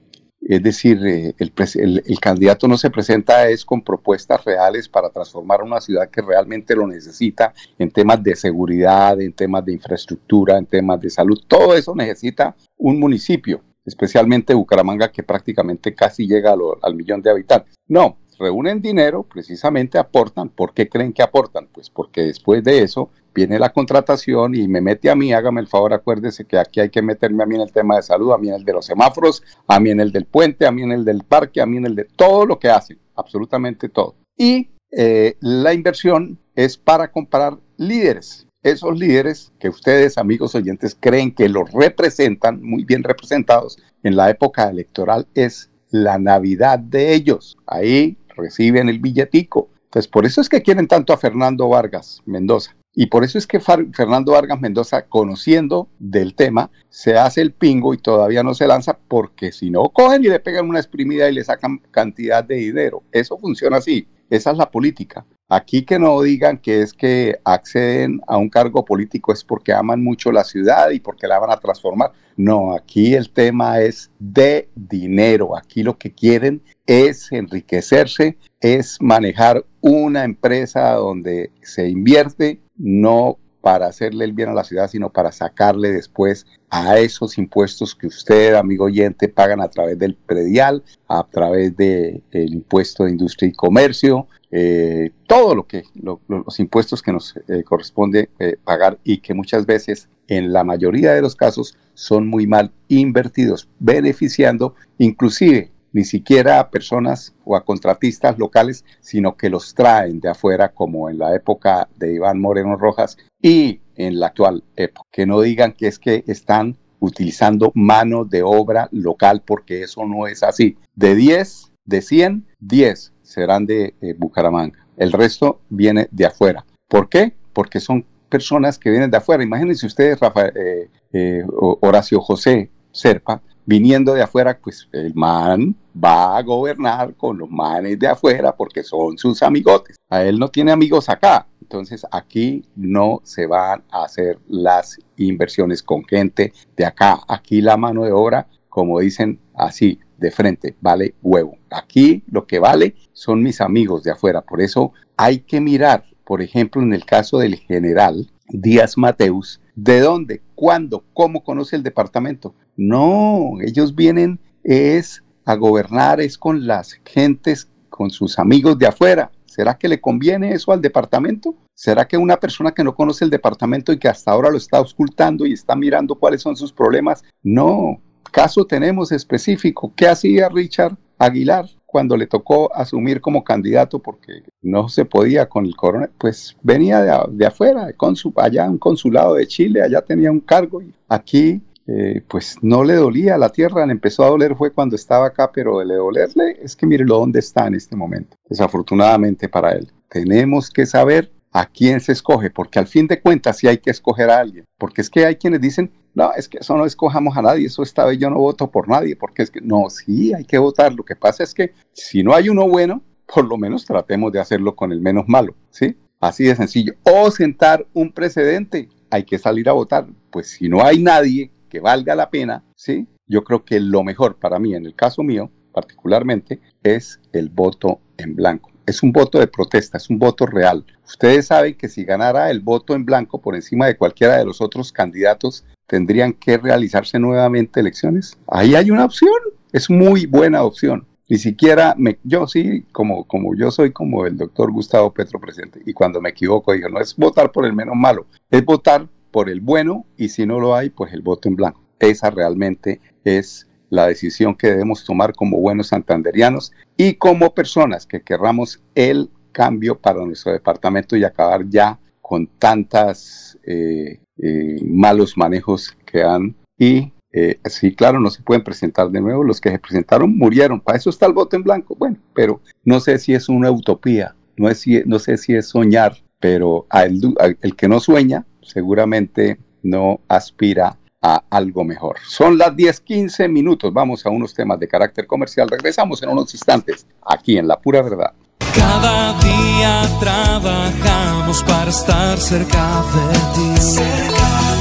es 0.48 0.62
decir, 0.62 1.04
eh, 1.06 1.34
el, 1.38 2.20
candidato 2.20 2.68
no 2.68 2.78
se 2.78 2.90
presenta 2.90 3.48
es 3.48 3.64
con 3.64 3.82
propuestas 3.82 4.44
reales 4.44 4.88
para 4.88 5.10
transformar 5.10 5.62
una 5.62 5.78
ciudad 5.78 6.08
que 6.08 6.22
realmente 6.22 6.74
lo 6.74 6.86
necesita 6.86 7.52
en 7.78 7.90
temas 7.90 8.22
de 8.22 8.34
seguridad, 8.34 9.20
en 9.20 9.34
temas 9.34 9.64
de 9.64 9.74
infraestructura, 9.74 10.56
en 10.56 10.64
temas 10.64 11.00
de 11.00 11.10
salud. 11.10 11.38
Todo 11.46 11.74
eso 11.74 11.94
necesita 11.94 12.56
un 12.78 12.98
municipio, 12.98 13.62
especialmente 13.84 14.54
Bucaramanga, 14.54 15.12
que 15.12 15.22
prácticamente 15.22 15.94
casi 15.94 16.26
llega 16.26 16.54
al 16.82 16.94
millón 16.94 17.20
de 17.20 17.30
habitantes. 17.30 17.74
No, 17.86 18.16
reúnen 18.38 18.80
dinero, 18.80 19.22
precisamente 19.22 19.98
aportan. 19.98 20.48
¿Por 20.48 20.72
qué 20.72 20.88
creen 20.88 21.12
que 21.12 21.22
aportan? 21.22 21.68
Pues 21.72 21.90
porque 21.90 22.22
después 22.22 22.62
de 22.64 22.82
eso 22.82 23.10
viene 23.34 23.58
la 23.58 23.72
contratación 23.72 24.54
y 24.54 24.66
me 24.68 24.80
mete 24.80 25.10
a 25.10 25.14
mí, 25.14 25.32
hágame 25.32 25.60
el 25.60 25.68
favor, 25.68 25.92
acuérdese 25.92 26.44
que 26.44 26.58
aquí 26.58 26.80
hay 26.80 26.90
que 26.90 27.02
meterme 27.02 27.42
a 27.42 27.46
mí 27.46 27.54
en 27.54 27.60
el 27.60 27.72
tema 27.72 27.96
de 27.96 28.02
salud, 28.02 28.32
a 28.32 28.38
mí 28.38 28.48
en 28.48 28.54
el 28.54 28.64
de 28.64 28.72
los 28.72 28.86
semáforos, 28.86 29.42
a 29.66 29.78
mí 29.78 29.90
en 29.90 30.00
el 30.00 30.10
del 30.12 30.24
puente, 30.24 30.66
a 30.66 30.72
mí 30.72 30.82
en 30.82 30.92
el 30.92 31.04
del 31.04 31.22
parque, 31.22 31.60
a 31.60 31.66
mí 31.66 31.76
en 31.76 31.86
el 31.86 31.94
de 31.94 32.04
todo 32.04 32.46
lo 32.46 32.58
que 32.58 32.68
hacen, 32.68 32.98
absolutamente 33.14 33.88
todo. 33.88 34.16
Y 34.36 34.70
eh, 34.90 35.36
la 35.40 35.74
inversión 35.74 36.38
es 36.54 36.76
para 36.76 37.12
comprar 37.12 37.58
líderes. 37.76 38.46
Esos 38.62 38.98
líderes 38.98 39.52
que 39.60 39.68
ustedes, 39.68 40.18
amigos 40.18 40.54
oyentes, 40.54 40.96
creen 40.98 41.32
que 41.32 41.48
los 41.48 41.70
representan, 41.70 42.60
muy 42.60 42.84
bien 42.84 43.04
representados 43.04 43.78
en 44.02 44.16
la 44.16 44.30
época 44.30 44.68
electoral, 44.68 45.28
es 45.34 45.70
la 45.90 46.18
Navidad 46.18 46.78
de 46.78 47.14
ellos. 47.14 47.56
Ahí 47.66 48.16
reciben 48.38 48.88
el 48.88 48.98
billetico. 48.98 49.68
Entonces, 49.84 50.08
por 50.08 50.26
eso 50.26 50.40
es 50.40 50.48
que 50.48 50.62
quieren 50.62 50.86
tanto 50.86 51.12
a 51.12 51.18
Fernando 51.18 51.68
Vargas 51.68 52.22
Mendoza. 52.26 52.76
Y 52.94 53.06
por 53.06 53.22
eso 53.24 53.38
es 53.38 53.46
que 53.46 53.60
Fernando 53.60 54.32
Vargas 54.32 54.60
Mendoza, 54.60 55.06
conociendo 55.06 55.88
del 55.98 56.34
tema, 56.34 56.70
se 56.88 57.16
hace 57.16 57.40
el 57.40 57.52
pingo 57.52 57.94
y 57.94 57.98
todavía 57.98 58.42
no 58.42 58.54
se 58.54 58.66
lanza 58.66 58.98
porque 59.08 59.52
si 59.52 59.70
no, 59.70 59.88
cogen 59.90 60.24
y 60.24 60.28
le 60.28 60.40
pegan 60.40 60.68
una 60.68 60.80
exprimida 60.80 61.28
y 61.28 61.34
le 61.34 61.44
sacan 61.44 61.78
cantidad 61.90 62.42
de 62.42 62.56
dinero. 62.56 63.02
Eso 63.12 63.38
funciona 63.38 63.76
así. 63.76 64.08
Esa 64.30 64.50
es 64.50 64.58
la 64.58 64.70
política. 64.70 65.24
Aquí 65.50 65.82
que 65.82 65.98
no 65.98 66.20
digan 66.20 66.58
que 66.58 66.82
es 66.82 66.92
que 66.92 67.40
acceden 67.42 68.20
a 68.26 68.36
un 68.36 68.50
cargo 68.50 68.84
político 68.84 69.32
es 69.32 69.42
porque 69.42 69.72
aman 69.72 70.04
mucho 70.04 70.30
la 70.30 70.44
ciudad 70.44 70.90
y 70.90 71.00
porque 71.00 71.26
la 71.26 71.38
van 71.38 71.50
a 71.50 71.56
transformar. 71.56 72.12
No, 72.36 72.74
aquí 72.74 73.14
el 73.14 73.30
tema 73.30 73.80
es 73.80 74.10
de 74.18 74.68
dinero. 74.74 75.56
Aquí 75.56 75.82
lo 75.82 75.96
que 75.96 76.12
quieren 76.12 76.60
es 76.86 77.32
enriquecerse, 77.32 78.36
es 78.60 79.00
manejar 79.00 79.64
una 79.80 80.24
empresa 80.24 80.92
donde 80.92 81.50
se 81.62 81.88
invierte, 81.88 82.60
no 82.76 83.38
para 83.60 83.86
hacerle 83.86 84.24
el 84.24 84.32
bien 84.32 84.48
a 84.50 84.54
la 84.54 84.64
ciudad, 84.64 84.88
sino 84.88 85.10
para 85.10 85.32
sacarle 85.32 85.92
después 85.92 86.46
a 86.70 86.98
esos 86.98 87.38
impuestos 87.38 87.94
que 87.94 88.06
usted, 88.06 88.54
amigo 88.54 88.84
oyente, 88.84 89.28
pagan 89.28 89.60
a 89.60 89.68
través 89.68 89.98
del 89.98 90.14
predial, 90.14 90.82
a 91.08 91.24
través 91.24 91.76
del 91.76 92.22
impuesto 92.32 93.04
de 93.04 93.10
industria 93.10 93.48
y 93.48 93.52
comercio, 93.52 94.26
eh, 94.50 95.10
todo 95.26 95.54
lo 95.54 95.66
que 95.66 95.84
los 95.98 96.58
impuestos 96.58 97.02
que 97.02 97.12
nos 97.12 97.36
eh, 97.48 97.62
corresponde 97.64 98.30
eh, 98.38 98.56
pagar 98.62 98.98
y 99.04 99.18
que 99.18 99.34
muchas 99.34 99.66
veces 99.66 100.08
en 100.26 100.52
la 100.52 100.64
mayoría 100.64 101.12
de 101.12 101.20
los 101.20 101.36
casos 101.36 101.76
son 101.94 102.28
muy 102.28 102.46
mal 102.46 102.72
invertidos, 102.88 103.68
beneficiando 103.78 104.74
inclusive 104.96 105.70
ni 105.92 106.04
siquiera 106.04 106.60
a 106.60 106.70
personas 106.70 107.34
o 107.44 107.56
a 107.56 107.64
contratistas 107.64 108.38
locales, 108.38 108.84
sino 109.00 109.36
que 109.36 109.50
los 109.50 109.74
traen 109.74 110.20
de 110.20 110.30
afuera, 110.30 110.70
como 110.70 111.10
en 111.10 111.18
la 111.18 111.34
época 111.34 111.88
de 111.96 112.14
Iván 112.14 112.40
Moreno 112.40 112.76
Rojas 112.76 113.16
y 113.40 113.80
en 113.96 114.20
la 114.20 114.28
actual 114.28 114.64
época. 114.76 115.08
Que 115.10 115.26
no 115.26 115.40
digan 115.40 115.72
que 115.72 115.88
es 115.88 115.98
que 115.98 116.24
están 116.26 116.76
utilizando 117.00 117.70
mano 117.74 118.24
de 118.24 118.42
obra 118.42 118.88
local, 118.92 119.42
porque 119.44 119.82
eso 119.82 120.04
no 120.04 120.26
es 120.26 120.42
así. 120.42 120.76
De 120.94 121.14
10, 121.14 121.72
de 121.84 122.02
100, 122.02 122.46
10 122.60 123.12
serán 123.22 123.66
de 123.66 123.94
eh, 124.00 124.14
Bucaramanga. 124.16 124.86
El 124.96 125.12
resto 125.12 125.60
viene 125.68 126.08
de 126.10 126.26
afuera. 126.26 126.64
¿Por 126.88 127.08
qué? 127.08 127.34
Porque 127.52 127.80
son 127.80 128.04
personas 128.28 128.78
que 128.78 128.90
vienen 128.90 129.10
de 129.10 129.18
afuera. 129.18 129.42
Imagínense 129.42 129.86
ustedes, 129.86 130.18
Rafael, 130.18 130.52
eh, 130.56 130.90
eh, 131.12 131.44
Horacio 131.80 132.20
José 132.20 132.70
Serpa, 132.90 133.42
viniendo 133.68 134.14
de 134.14 134.22
afuera, 134.22 134.58
pues 134.58 134.88
el 134.92 135.14
man 135.14 135.76
va 135.94 136.38
a 136.38 136.42
gobernar 136.42 137.14
con 137.16 137.36
los 137.36 137.50
manes 137.50 137.98
de 137.98 138.06
afuera 138.06 138.56
porque 138.56 138.82
son 138.82 139.18
sus 139.18 139.42
amigotes. 139.42 139.98
A 140.08 140.22
él 140.24 140.38
no 140.38 140.48
tiene 140.48 140.72
amigos 140.72 141.10
acá. 141.10 141.46
Entonces 141.60 142.06
aquí 142.10 142.64
no 142.76 143.20
se 143.24 143.44
van 143.46 143.84
a 143.90 144.04
hacer 144.04 144.38
las 144.48 144.96
inversiones 145.18 145.82
con 145.82 146.02
gente 146.02 146.54
de 146.78 146.86
acá. 146.86 147.20
Aquí 147.28 147.60
la 147.60 147.76
mano 147.76 148.04
de 148.04 148.12
obra, 148.12 148.46
como 148.70 149.00
dicen 149.00 149.38
así, 149.54 150.00
de 150.16 150.30
frente, 150.30 150.74
vale 150.80 151.14
huevo. 151.22 151.58
Aquí 151.70 152.24
lo 152.30 152.46
que 152.46 152.60
vale 152.60 152.94
son 153.12 153.42
mis 153.42 153.60
amigos 153.60 154.02
de 154.02 154.12
afuera. 154.12 154.40
Por 154.40 154.62
eso 154.62 154.94
hay 155.18 155.40
que 155.40 155.60
mirar, 155.60 156.04
por 156.24 156.40
ejemplo, 156.40 156.80
en 156.80 156.94
el 156.94 157.04
caso 157.04 157.38
del 157.38 157.56
general 157.56 158.30
Díaz 158.50 158.96
Mateus, 158.96 159.60
¿de 159.74 160.00
dónde, 160.00 160.42
cuándo, 160.54 161.04
cómo 161.12 161.44
conoce 161.44 161.76
el 161.76 161.82
departamento? 161.82 162.54
No, 162.76 163.54
ellos 163.60 163.94
vienen 163.94 164.40
es 164.64 165.22
a 165.44 165.54
gobernar, 165.54 166.20
es 166.20 166.38
con 166.38 166.66
las 166.66 167.00
gentes, 167.04 167.68
con 167.90 168.10
sus 168.10 168.38
amigos 168.38 168.78
de 168.78 168.86
afuera. 168.86 169.30
¿Será 169.44 169.76
que 169.76 169.88
le 169.88 170.00
conviene 170.00 170.52
eso 170.52 170.72
al 170.72 170.80
departamento? 170.80 171.54
¿Será 171.74 172.06
que 172.06 172.16
una 172.16 172.38
persona 172.38 172.72
que 172.72 172.84
no 172.84 172.94
conoce 172.94 173.24
el 173.24 173.30
departamento 173.30 173.92
y 173.92 173.98
que 173.98 174.08
hasta 174.08 174.30
ahora 174.30 174.50
lo 174.50 174.56
está 174.56 174.80
ocultando 174.80 175.46
y 175.46 175.52
está 175.52 175.74
mirando 175.74 176.14
cuáles 176.14 176.42
son 176.42 176.56
sus 176.56 176.72
problemas? 176.72 177.24
No, 177.42 178.00
caso 178.30 178.66
tenemos 178.66 179.10
específico. 179.10 179.92
¿Qué 179.96 180.06
hacía 180.06 180.48
Richard 180.48 180.96
Aguilar 181.18 181.66
cuando 181.88 182.18
le 182.18 182.26
tocó 182.26 182.74
asumir 182.74 183.22
como 183.22 183.42
candidato 183.42 183.98
porque 183.98 184.42
no 184.60 184.90
se 184.90 185.06
podía 185.06 185.48
con 185.48 185.64
el 185.64 185.74
coronel? 185.74 186.10
Pues 186.18 186.54
venía 186.62 187.26
de, 187.30 187.46
afuera, 187.46 187.92
con 187.94 188.14
su, 188.14 188.32
allá 188.36 188.68
un 188.68 188.76
consulado 188.76 189.34
de 189.34 189.46
Chile, 189.46 189.82
allá 189.82 190.02
tenía 190.02 190.30
un 190.30 190.40
cargo 190.40 190.82
y 190.82 190.92
aquí 191.08 191.62
eh, 191.86 192.22
pues 192.28 192.58
no 192.60 192.84
le 192.84 192.94
dolía 192.94 193.38
la 193.38 193.48
tierra, 193.48 193.86
le 193.86 193.92
empezó 193.92 194.22
a 194.22 194.28
doler 194.28 194.54
fue 194.54 194.70
cuando 194.70 194.96
estaba 194.96 195.28
acá, 195.28 195.50
pero 195.50 195.78
de 195.78 195.86
le 195.86 195.94
dolerle 195.94 196.58
es 196.62 196.76
que 196.76 196.84
mírelo 196.84 197.16
dónde 197.16 197.38
está 197.38 197.66
en 197.66 197.74
este 197.74 197.96
momento, 197.96 198.36
desafortunadamente 198.46 199.48
para 199.48 199.72
él. 199.72 199.90
Tenemos 200.10 200.68
que 200.68 200.84
saber 200.84 201.32
a 201.50 201.64
quién 201.64 202.00
se 202.00 202.12
escoge, 202.12 202.50
porque 202.50 202.78
al 202.78 202.86
fin 202.86 203.06
de 203.06 203.22
cuentas 203.22 203.56
sí 203.56 203.66
hay 203.66 203.78
que 203.78 203.90
escoger 203.90 204.28
a 204.28 204.40
alguien, 204.40 204.66
porque 204.76 205.00
es 205.00 205.08
que 205.08 205.24
hay 205.24 205.36
quienes 205.36 205.62
dicen, 205.62 205.90
no, 206.18 206.32
es 206.34 206.48
que 206.48 206.58
eso 206.58 206.76
no 206.76 206.84
escojamos 206.84 207.36
a 207.36 207.42
nadie, 207.42 207.66
eso 207.66 207.84
esta 207.84 208.04
vez 208.04 208.18
yo 208.18 208.28
no 208.28 208.38
voto 208.38 208.68
por 208.70 208.88
nadie, 208.88 209.14
porque 209.14 209.42
es 209.44 209.50
que 209.52 209.60
no, 209.60 209.88
sí 209.88 210.34
hay 210.34 210.44
que 210.44 210.58
votar, 210.58 210.92
lo 210.92 211.04
que 211.04 211.14
pasa 211.14 211.44
es 211.44 211.54
que 211.54 211.72
si 211.92 212.24
no 212.24 212.34
hay 212.34 212.48
uno 212.48 212.68
bueno, 212.68 213.02
por 213.32 213.46
lo 213.46 213.56
menos 213.56 213.84
tratemos 213.84 214.32
de 214.32 214.40
hacerlo 214.40 214.74
con 214.74 214.90
el 214.90 215.00
menos 215.00 215.28
malo, 215.28 215.54
¿sí? 215.70 215.96
Así 216.18 216.42
de 216.42 216.56
sencillo. 216.56 216.94
O 217.04 217.30
sentar 217.30 217.86
un 217.94 218.10
precedente, 218.10 218.88
hay 219.10 219.22
que 219.22 219.38
salir 219.38 219.68
a 219.68 219.72
votar, 219.72 220.08
pues 220.30 220.50
si 220.50 220.68
no 220.68 220.84
hay 220.84 221.00
nadie 221.00 221.52
que 221.68 221.78
valga 221.78 222.16
la 222.16 222.30
pena, 222.30 222.64
¿sí? 222.74 223.06
Yo 223.28 223.44
creo 223.44 223.64
que 223.64 223.78
lo 223.78 224.02
mejor 224.02 224.40
para 224.40 224.58
mí, 224.58 224.74
en 224.74 224.86
el 224.86 224.96
caso 224.96 225.22
mío 225.22 225.52
particularmente, 225.72 226.58
es 226.82 227.20
el 227.32 227.48
voto 227.48 228.00
en 228.16 228.34
blanco. 228.34 228.67
Es 228.88 229.02
un 229.02 229.12
voto 229.12 229.38
de 229.38 229.46
protesta, 229.46 229.98
es 229.98 230.08
un 230.08 230.18
voto 230.18 230.46
real. 230.46 230.82
Ustedes 231.06 231.48
saben 231.48 231.74
que 231.74 231.90
si 231.90 232.04
ganara 232.04 232.50
el 232.50 232.60
voto 232.60 232.94
en 232.94 233.04
blanco 233.04 233.38
por 233.38 233.54
encima 233.54 233.84
de 233.84 233.98
cualquiera 233.98 234.38
de 234.38 234.46
los 234.46 234.62
otros 234.62 234.92
candidatos, 234.92 235.66
tendrían 235.86 236.32
que 236.32 236.56
realizarse 236.56 237.18
nuevamente 237.18 237.80
elecciones. 237.80 238.38
Ahí 238.46 238.74
hay 238.74 238.90
una 238.90 239.04
opción, 239.04 239.38
es 239.74 239.90
muy 239.90 240.24
buena 240.24 240.62
opción. 240.62 241.06
Ni 241.28 241.36
siquiera 241.36 241.94
me, 241.98 242.18
yo 242.24 242.46
sí, 242.46 242.86
como, 242.90 243.24
como 243.24 243.54
yo 243.54 243.70
soy 243.70 243.92
como 243.92 244.24
el 244.24 244.38
doctor 244.38 244.72
Gustavo 244.72 245.12
Petro 245.12 245.38
presente, 245.38 245.82
y 245.84 245.92
cuando 245.92 246.22
me 246.22 246.30
equivoco 246.30 246.72
digo, 246.72 246.88
no 246.88 246.98
es 246.98 247.14
votar 247.14 247.52
por 247.52 247.66
el 247.66 247.74
menos 247.74 247.94
malo, 247.94 248.24
es 248.50 248.64
votar 248.64 249.06
por 249.30 249.50
el 249.50 249.60
bueno 249.60 250.06
y 250.16 250.30
si 250.30 250.46
no 250.46 250.60
lo 250.60 250.74
hay, 250.74 250.88
pues 250.88 251.12
el 251.12 251.20
voto 251.20 251.50
en 251.50 251.56
blanco. 251.56 251.82
Esa 251.98 252.30
realmente 252.30 253.02
es 253.22 253.67
la 253.90 254.06
decisión 254.06 254.54
que 254.54 254.68
debemos 254.68 255.04
tomar 255.04 255.34
como 255.34 255.58
buenos 255.58 255.88
santanderianos 255.88 256.72
y 256.96 257.14
como 257.14 257.54
personas 257.54 258.06
que 258.06 258.22
querramos 258.22 258.82
el 258.94 259.30
cambio 259.52 259.98
para 259.98 260.24
nuestro 260.24 260.52
departamento 260.52 261.16
y 261.16 261.24
acabar 261.24 261.68
ya 261.68 261.98
con 262.20 262.46
tantas 262.46 263.58
eh, 263.64 264.20
eh, 264.36 264.80
malos 264.84 265.36
manejos 265.36 265.96
que 266.04 266.22
han 266.22 266.54
y 266.78 267.12
eh, 267.32 267.58
sí, 267.64 267.94
claro, 267.94 268.20
no 268.20 268.30
se 268.30 268.42
pueden 268.42 268.64
presentar 268.64 269.10
de 269.10 269.20
nuevo. 269.20 269.44
Los 269.44 269.60
que 269.60 269.70
se 269.70 269.78
presentaron 269.78 270.36
murieron. 270.36 270.80
Para 270.80 270.96
eso 270.96 271.10
está 271.10 271.26
el 271.26 271.34
voto 271.34 271.56
en 271.56 271.62
blanco. 271.62 271.94
Bueno, 271.94 272.16
pero 272.34 272.60
no 272.84 273.00
sé 273.00 273.18
si 273.18 273.34
es 273.34 273.48
una 273.48 273.70
utopía, 273.70 274.34
no, 274.56 274.68
es 274.68 274.84
no 275.04 275.18
sé 275.18 275.36
si 275.36 275.54
es 275.54 275.68
soñar, 275.68 276.16
pero 276.40 276.86
el 276.90 277.76
que 277.76 277.88
no 277.88 278.00
sueña 278.00 278.46
seguramente 278.62 279.58
no 279.82 280.20
aspira 280.28 280.96
a 281.22 281.42
algo 281.50 281.84
mejor. 281.84 282.16
Son 282.26 282.56
las 282.56 282.74
10:15 282.74 283.48
minutos. 283.48 283.92
Vamos 283.92 284.24
a 284.24 284.30
unos 284.30 284.54
temas 284.54 284.78
de 284.78 284.88
carácter 284.88 285.26
comercial. 285.26 285.68
Regresamos 285.68 286.22
en 286.22 286.30
unos 286.30 286.52
instantes 286.54 287.06
aquí 287.26 287.58
en 287.58 287.66
La 287.66 287.80
Pura 287.80 288.02
Verdad. 288.02 288.32
Cada 288.74 289.32
día 289.40 290.02
trabajamos 290.20 291.62
para 291.64 291.90
estar 291.90 292.38
cerca 292.38 293.02
de 293.14 293.38
ti. 293.54 294.00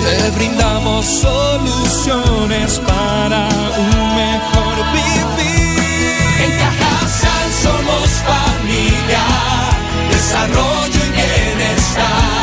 Te 0.03 0.37
brindamos 0.37 1.05
soluciones 1.05 2.79
para 2.79 3.49
un 3.77 4.15
mejor 4.15 4.75
vivir. 4.93 6.13
En 6.43 6.51
Cajasal 6.59 7.51
somos 7.63 8.09
familia, 8.31 9.23
desarrollo 10.11 10.99
y 11.07 11.11
bienestar 11.11 12.37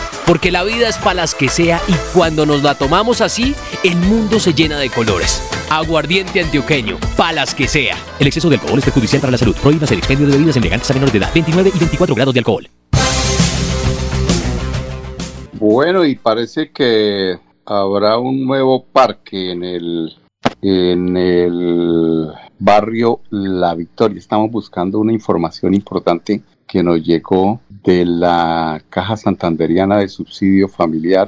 porque 0.31 0.49
la 0.49 0.63
vida 0.63 0.87
es 0.87 0.97
para 0.97 1.15
las 1.15 1.35
que 1.35 1.49
sea 1.49 1.81
y 1.89 2.17
cuando 2.17 2.45
nos 2.45 2.63
la 2.63 2.75
tomamos 2.75 3.19
así, 3.19 3.53
el 3.83 3.97
mundo 3.97 4.39
se 4.39 4.53
llena 4.53 4.79
de 4.79 4.89
colores. 4.89 5.45
Aguardiente 5.69 6.39
antioqueño, 6.39 6.97
palas 7.17 7.53
que 7.53 7.67
sea. 7.67 7.97
El 8.17 8.27
exceso 8.27 8.47
de 8.47 8.55
alcohol 8.55 8.79
es 8.79 8.85
perjudicial 8.85 9.19
para 9.19 9.31
la 9.31 9.37
salud. 9.37 9.53
Prohíbas 9.61 9.91
el 9.91 9.97
expendio 9.97 10.27
de 10.27 10.31
bebidas 10.31 10.55
elegantes 10.55 10.89
a 10.89 10.93
menores 10.93 11.11
de 11.11 11.19
edad, 11.19 11.31
29 11.33 11.71
y 11.75 11.79
24 11.79 12.15
grados 12.15 12.33
de 12.33 12.39
alcohol. 12.39 12.69
Bueno, 15.59 16.05
y 16.05 16.15
parece 16.15 16.71
que 16.71 17.37
habrá 17.65 18.17
un 18.17 18.45
nuevo 18.45 18.85
parque 18.85 19.51
en 19.51 19.65
el 19.65 20.15
en 20.61 21.17
el 21.17 22.31
barrio 22.57 23.19
La 23.31 23.75
Victoria. 23.75 24.17
Estamos 24.17 24.49
buscando 24.49 24.97
una 24.97 25.11
información 25.11 25.73
importante 25.73 26.41
que 26.71 26.83
nos 26.83 27.03
llegó 27.03 27.59
de 27.83 28.05
la 28.05 28.81
Caja 28.89 29.17
Santanderiana 29.17 29.97
de 29.97 30.07
Subsidio 30.07 30.69
Familiar. 30.69 31.27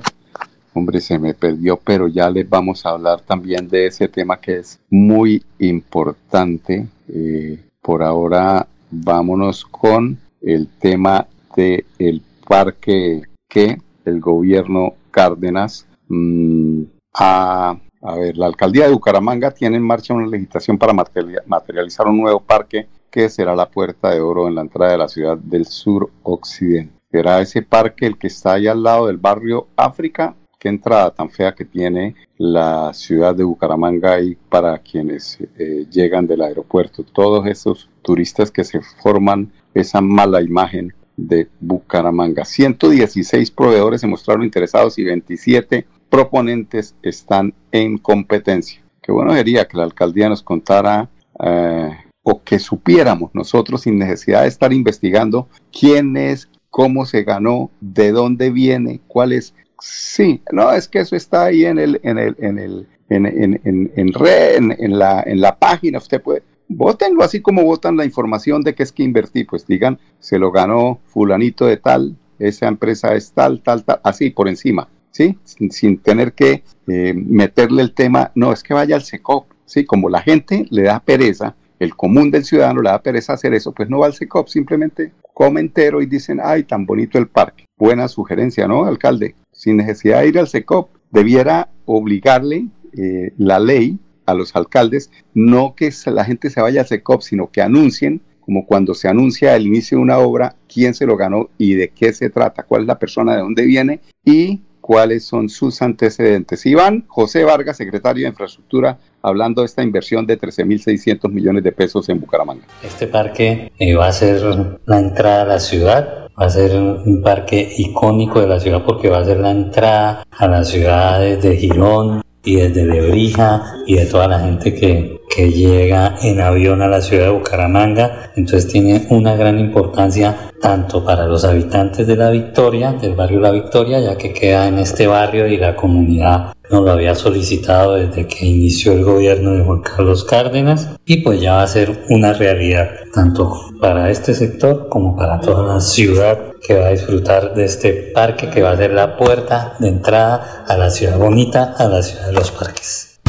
Hombre, 0.73 1.01
se 1.01 1.19
me 1.19 1.33
perdió, 1.33 1.75
pero 1.75 2.07
ya 2.07 2.29
les 2.29 2.49
vamos 2.49 2.85
a 2.85 2.91
hablar 2.91 3.19
también 3.19 3.67
de 3.67 3.87
ese 3.87 4.07
tema 4.07 4.39
que 4.39 4.59
es 4.59 4.79
muy 4.89 5.43
importante. 5.59 6.87
Eh, 7.09 7.59
por 7.81 8.03
ahora, 8.03 8.65
vámonos 8.89 9.65
con 9.65 10.17
el 10.39 10.69
tema 10.79 11.27
del 11.57 11.83
el 11.99 12.21
parque 12.47 13.23
que 13.49 13.77
el 14.05 14.21
gobierno 14.21 14.93
Cárdenas 15.11 15.85
mmm, 16.07 16.83
ha 17.15 17.75
a 18.05 18.15
ver, 18.15 18.37
la 18.37 18.47
alcaldía 18.47 18.87
de 18.87 18.93
Bucaramanga 18.93 19.51
tiene 19.51 19.77
en 19.77 19.83
marcha 19.83 20.13
una 20.13 20.27
legislación 20.27 20.77
para 20.77 20.93
materializar 20.93 22.07
un 22.07 22.19
nuevo 22.19 22.41
parque 22.41 22.87
que 23.13 23.29
será 23.29 23.55
la 23.55 23.69
puerta 23.69 24.09
de 24.09 24.21
oro 24.21 24.47
en 24.47 24.55
la 24.55 24.61
entrada 24.61 24.93
de 24.93 24.97
la 24.97 25.07
ciudad 25.07 25.37
del 25.37 25.67
sur 25.67 26.09
occidente. 26.23 26.95
Será 27.11 27.41
ese 27.41 27.61
parque 27.61 28.07
el 28.07 28.17
que 28.17 28.25
está 28.25 28.53
ahí 28.53 28.65
al 28.65 28.81
lado 28.81 29.05
del 29.05 29.17
barrio 29.17 29.67
África. 29.75 30.35
Qué 30.57 30.69
entrada 30.69 31.11
tan 31.11 31.29
fea 31.29 31.53
que 31.53 31.63
tiene 31.63 32.15
la 32.39 32.91
ciudad 32.91 33.35
de 33.35 33.43
Bucaramanga 33.43 34.13
ahí 34.13 34.35
para 34.49 34.79
quienes 34.79 35.37
eh, 35.59 35.85
llegan 35.91 36.25
del 36.25 36.41
aeropuerto. 36.41 37.03
Todos 37.03 37.45
esos 37.45 37.87
turistas 38.01 38.49
que 38.49 38.63
se 38.63 38.81
forman 38.81 39.51
esa 39.75 40.01
mala 40.01 40.41
imagen 40.41 40.91
de 41.15 41.47
Bucaramanga. 41.59 42.45
116 42.45 43.51
proveedores 43.51 44.01
se 44.01 44.07
mostraron 44.07 44.43
interesados 44.43 44.97
y 44.97 45.03
27 45.03 45.85
proponentes 46.09 46.95
están 47.03 47.53
en 47.71 47.99
competencia. 47.99 48.81
Qué 49.03 49.11
bueno 49.11 49.33
sería 49.33 49.67
que 49.67 49.77
la 49.77 49.83
alcaldía 49.83 50.29
nos 50.29 50.41
contara 50.41 51.09
eh, 51.39 51.91
o 52.23 52.41
que 52.41 52.57
supiéramos 52.57 53.31
nosotros 53.33 53.81
sin 53.81 53.99
necesidad 53.99 54.43
de 54.43 54.47
estar 54.47 54.73
investigando 54.73 55.49
quién 55.77 56.15
es, 56.17 56.49
cómo 56.69 57.05
se 57.05 57.23
ganó, 57.23 57.69
de 57.81 58.11
dónde 58.11 58.49
viene, 58.49 59.01
cuál 59.07 59.33
es. 59.33 59.53
Sí, 59.79 60.41
no, 60.51 60.71
es 60.71 60.87
que 60.87 60.99
eso 60.99 61.15
está 61.15 61.45
ahí 61.45 61.65
en 61.65 61.77
el, 61.77 61.99
en 62.03 62.17
el, 62.17 62.35
en 62.39 62.59
el, 62.59 62.87
en, 63.09 63.25
en, 63.25 63.91
en, 63.95 64.13
red, 64.13 64.55
en, 64.55 64.97
la, 64.97 65.21
en 65.25 65.41
la 65.41 65.59
página. 65.59 65.97
Usted 65.97 66.21
puede, 66.21 66.43
votenlo 66.69 67.23
así 67.23 67.41
como 67.41 67.63
votan 67.63 67.97
la 67.97 68.05
información 68.05 68.63
de 68.63 68.73
que 68.73 68.83
es 68.83 68.93
que 68.93 69.03
invertí, 69.03 69.43
pues 69.43 69.67
digan, 69.67 69.99
se 70.19 70.39
lo 70.39 70.51
ganó 70.51 71.01
fulanito 71.05 71.65
de 71.65 71.77
tal, 71.77 72.15
esa 72.39 72.67
empresa 72.67 73.13
es 73.15 73.33
tal, 73.33 73.61
tal, 73.61 73.83
tal, 73.83 73.99
así 74.03 74.29
por 74.29 74.47
encima. 74.47 74.87
¿sí? 75.11 75.37
Sin, 75.43 75.99
tener 75.99 76.33
que 76.33 76.63
eh, 76.87 77.13
meterle 77.13 77.81
el 77.81 77.93
tema, 77.93 78.31
no, 78.35 78.51
es 78.51 78.63
que 78.63 78.73
vaya 78.73 78.95
al 78.95 79.03
SECOP, 79.03 79.51
¿sí? 79.65 79.85
Como 79.85 80.09
la 80.09 80.21
gente 80.21 80.65
le 80.69 80.83
da 80.83 80.99
pereza, 80.99 81.55
el 81.83 81.95
común 81.95 82.31
del 82.31 82.45
ciudadano 82.45 82.81
le 82.81 82.89
da 82.89 83.01
pereza 83.01 83.33
hacer 83.33 83.53
eso, 83.53 83.71
pues 83.73 83.89
no 83.89 83.99
va 83.99 84.07
al 84.07 84.13
SECOP, 84.13 84.47
simplemente 84.47 85.11
come 85.33 85.61
entero 85.61 86.01
y 86.01 86.05
dicen, 86.05 86.39
ay, 86.43 86.63
tan 86.63 86.85
bonito 86.85 87.17
el 87.17 87.27
parque. 87.27 87.65
Buena 87.77 88.07
sugerencia, 88.07 88.67
¿no, 88.67 88.85
alcalde? 88.85 89.35
Sin 89.51 89.77
necesidad 89.77 90.21
de 90.21 90.27
ir 90.27 90.39
al 90.39 90.47
SECOP, 90.47 90.89
debiera 91.11 91.69
obligarle 91.85 92.67
eh, 92.97 93.33
la 93.37 93.59
ley 93.59 93.99
a 94.25 94.33
los 94.33 94.55
alcaldes, 94.55 95.11
no 95.33 95.75
que 95.75 95.91
la 96.07 96.23
gente 96.23 96.49
se 96.49 96.61
vaya 96.61 96.81
al 96.81 96.87
SECOP, 96.87 97.21
sino 97.21 97.51
que 97.51 97.61
anuncien 97.61 98.21
como 98.39 98.65
cuando 98.65 98.93
se 98.93 99.07
anuncia 99.07 99.55
el 99.55 99.67
inicio 99.67 99.97
de 99.97 100.03
una 100.03 100.17
obra, 100.17 100.55
quién 100.67 100.93
se 100.93 101.05
lo 101.05 101.15
ganó 101.15 101.49
y 101.57 101.75
de 101.75 101.89
qué 101.89 102.11
se 102.11 102.29
trata, 102.29 102.63
cuál 102.63 102.81
es 102.81 102.87
la 102.87 102.99
persona, 102.99 103.35
de 103.35 103.41
dónde 103.41 103.65
viene 103.65 104.01
y 104.25 104.61
cuáles 104.83 105.23
son 105.23 105.47
sus 105.47 105.81
antecedentes. 105.81 106.65
Iván 106.65 107.05
José 107.07 107.45
Vargas, 107.45 107.77
secretario 107.77 108.23
de 108.23 108.29
Infraestructura, 108.29 108.97
hablando 109.21 109.61
de 109.61 109.67
esta 109.67 109.81
inversión 109.81 110.27
de 110.27 110.37
13.600 110.37 111.31
millones 111.31 111.63
de 111.63 111.71
pesos 111.71 112.09
en 112.09 112.19
Bucaramanga. 112.19 112.65
Este 112.83 113.07
parque 113.07 113.71
eh, 113.79 113.95
va 113.95 114.07
a 114.07 114.11
ser 114.11 114.41
la 114.85 114.99
entrada 114.99 115.43
a 115.43 115.45
la 115.45 115.59
ciudad, 115.61 116.27
va 116.37 116.45
a 116.47 116.49
ser 116.49 116.75
un 116.75 117.21
parque 117.23 117.73
icónico 117.77 118.41
de 118.41 118.47
la 118.47 118.59
ciudad 118.59 118.83
porque 118.83 119.07
va 119.07 119.19
a 119.19 119.25
ser 119.25 119.39
la 119.39 119.51
entrada 119.51 120.25
a 120.29 120.47
las 120.49 120.67
ciudades 120.67 121.41
de 121.41 121.55
Girón 121.55 122.21
y 122.43 122.55
desde 122.55 122.85
Lebrija 122.85 123.75
y 123.85 123.95
de 123.95 124.05
toda 124.05 124.27
la 124.27 124.39
gente 124.39 124.73
que, 124.73 125.21
que 125.33 125.51
llega 125.51 126.15
en 126.21 126.41
avión 126.41 126.81
a 126.81 126.87
la 126.87 127.01
ciudad 127.01 127.25
de 127.25 127.31
Bucaramanga. 127.31 128.31
Entonces 128.35 128.71
tiene 128.71 129.05
una 129.09 129.35
gran 129.35 129.59
importancia 129.59 130.51
tanto 130.61 131.03
para 131.03 131.25
los 131.25 131.43
habitantes 131.45 132.07
de 132.07 132.15
La 132.15 132.29
Victoria, 132.29 132.93
del 132.93 133.15
barrio 133.15 133.39
La 133.39 133.51
Victoria, 133.51 133.99
ya 133.99 134.17
que 134.17 134.33
queda 134.33 134.67
en 134.67 134.79
este 134.79 135.07
barrio 135.07 135.47
y 135.47 135.57
la 135.57 135.75
comunidad 135.75 136.52
nos 136.69 136.83
lo 136.83 136.91
había 136.91 137.13
solicitado 137.13 137.95
desde 137.95 138.25
que 138.25 138.45
inició 138.45 138.93
el 138.93 139.03
gobierno 139.03 139.51
de 139.51 139.63
Juan 139.63 139.81
Carlos 139.81 140.23
Cárdenas 140.23 140.89
y 141.05 141.17
pues 141.17 141.41
ya 141.41 141.55
va 141.55 141.63
a 141.63 141.67
ser 141.67 142.05
una 142.09 142.33
realidad 142.33 142.89
tanto 143.13 143.53
para 143.81 144.09
este 144.09 144.33
sector 144.33 144.87
como 144.89 145.15
para 145.15 145.41
toda 145.41 145.75
la 145.75 145.81
ciudad 145.81 146.53
que 146.65 146.75
va 146.75 146.87
a 146.87 146.91
disfrutar 146.91 147.53
de 147.53 147.65
este 147.65 147.93
parque 148.13 148.49
que 148.49 148.61
va 148.61 148.71
a 148.71 148.77
ser 148.77 148.91
la 148.91 149.17
puerta 149.17 149.75
de 149.79 149.89
entrada 149.89 150.63
a 150.67 150.77
la 150.77 150.89
ciudad 150.89 151.17
bonita, 151.17 151.75
a 151.77 151.87
la 151.87 152.01
ciudad 152.01 152.27
de 152.27 152.33
los 152.33 152.51
parques. 152.51 153.19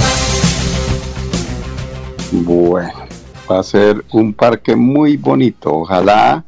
Bueno, 2.31 3.07
va 3.51 3.59
a 3.59 3.63
ser 3.63 4.05
un 4.13 4.33
parque 4.33 4.77
muy 4.77 5.17
bonito. 5.17 5.73
Ojalá 5.73 6.45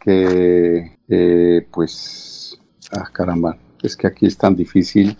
que, 0.00 0.96
eh, 1.08 1.66
pues, 1.70 2.58
ah, 2.90 3.08
caramba, 3.12 3.56
es 3.82 3.96
que 3.96 4.06
aquí 4.06 4.26
es 4.26 4.36
tan 4.36 4.56
difícil 4.56 5.16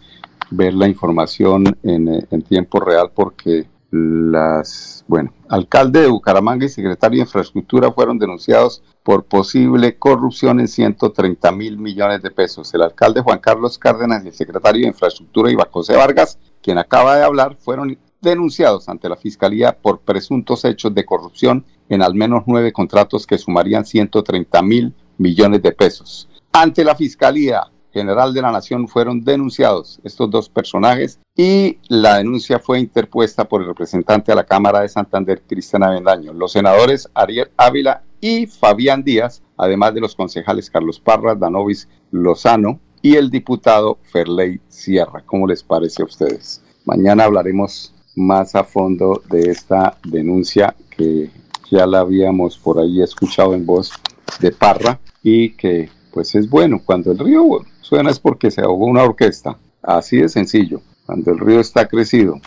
ver 0.52 0.74
la 0.74 0.88
información 0.88 1.76
en, 1.82 2.08
eh, 2.08 2.26
en, 2.30 2.42
tiempo 2.42 2.80
real 2.80 3.10
porque 3.14 3.66
las, 3.90 5.04
bueno, 5.06 5.34
alcalde 5.48 6.00
de 6.00 6.08
Bucaramanga 6.08 6.64
y 6.64 6.70
secretario 6.70 7.18
de 7.18 7.24
Infraestructura 7.24 7.92
fueron 7.92 8.18
denunciados 8.18 8.82
por 9.02 9.24
posible 9.24 9.98
corrupción 9.98 10.60
en 10.60 10.68
130 10.68 11.52
mil 11.52 11.76
millones 11.76 12.22
de 12.22 12.30
pesos. 12.30 12.72
El 12.72 12.82
alcalde 12.82 13.20
Juan 13.20 13.38
Carlos 13.38 13.78
Cárdenas 13.78 14.24
y 14.24 14.28
el 14.28 14.34
secretario 14.34 14.82
de 14.82 14.88
Infraestructura 14.88 15.50
Iván 15.50 15.68
José 15.70 15.94
Vargas, 15.94 16.38
quien 16.62 16.78
acaba 16.78 17.16
de 17.16 17.24
hablar, 17.24 17.56
fueron 17.58 17.98
denunciados 18.22 18.88
ante 18.88 19.08
la 19.10 19.16
Fiscalía 19.16 19.76
por 19.76 20.00
presuntos 20.00 20.64
hechos 20.64 20.94
de 20.94 21.04
corrupción 21.04 21.66
en 21.88 22.02
al 22.02 22.14
menos 22.14 22.44
nueve 22.46 22.72
contratos 22.72 23.26
que 23.26 23.36
sumarían 23.36 23.84
130 23.84 24.62
mil 24.62 24.94
millones 25.18 25.60
de 25.60 25.72
pesos. 25.72 26.28
Ante 26.52 26.84
la 26.84 26.94
Fiscalía 26.94 27.64
General 27.92 28.32
de 28.32 28.42
la 28.42 28.52
Nación 28.52 28.88
fueron 28.88 29.22
denunciados 29.22 30.00
estos 30.04 30.30
dos 30.30 30.48
personajes 30.48 31.18
y 31.36 31.78
la 31.88 32.18
denuncia 32.18 32.58
fue 32.58 32.80
interpuesta 32.80 33.44
por 33.44 33.60
el 33.60 33.68
representante 33.68 34.32
a 34.32 34.34
la 34.34 34.44
Cámara 34.44 34.80
de 34.80 34.88
Santander, 34.88 35.42
Cristian 35.46 35.82
Avendaño, 35.82 36.32
los 36.32 36.52
senadores 36.52 37.08
Ariel 37.14 37.50
Ávila 37.56 38.02
y 38.20 38.46
Fabián 38.46 39.02
Díaz, 39.02 39.42
además 39.56 39.94
de 39.94 40.00
los 40.00 40.14
concejales 40.14 40.70
Carlos 40.70 41.00
Parra, 41.00 41.34
Danovis 41.34 41.88
Lozano 42.10 42.80
y 43.02 43.16
el 43.16 43.30
diputado 43.30 43.98
Ferley 44.10 44.60
Sierra. 44.68 45.22
¿Cómo 45.26 45.46
les 45.46 45.62
parece 45.62 46.02
a 46.02 46.06
ustedes? 46.06 46.62
Mañana 46.84 47.24
hablaremos 47.24 47.94
más 48.14 48.54
a 48.54 48.64
fondo 48.64 49.22
de 49.28 49.50
esta 49.50 49.96
denuncia 50.04 50.74
que 50.90 51.30
ya 51.70 51.86
la 51.86 52.00
habíamos 52.00 52.58
por 52.58 52.78
ahí 52.78 53.02
escuchado 53.02 53.54
en 53.54 53.66
voz 53.66 53.92
de 54.40 54.52
Parra 54.52 55.00
y 55.22 55.50
que 55.50 55.90
pues 56.12 56.34
es 56.34 56.48
bueno. 56.48 56.80
Cuando 56.84 57.12
el 57.12 57.18
río 57.18 57.60
suena 57.80 58.10
es 58.10 58.18
porque 58.18 58.50
se 58.50 58.60
ahogó 58.60 58.86
una 58.86 59.02
orquesta. 59.02 59.58
Así 59.82 60.18
de 60.18 60.28
sencillo. 60.28 60.80
Cuando 61.06 61.32
el 61.32 61.38
río 61.38 61.60
está 61.60 61.88
crecido. 61.88 62.40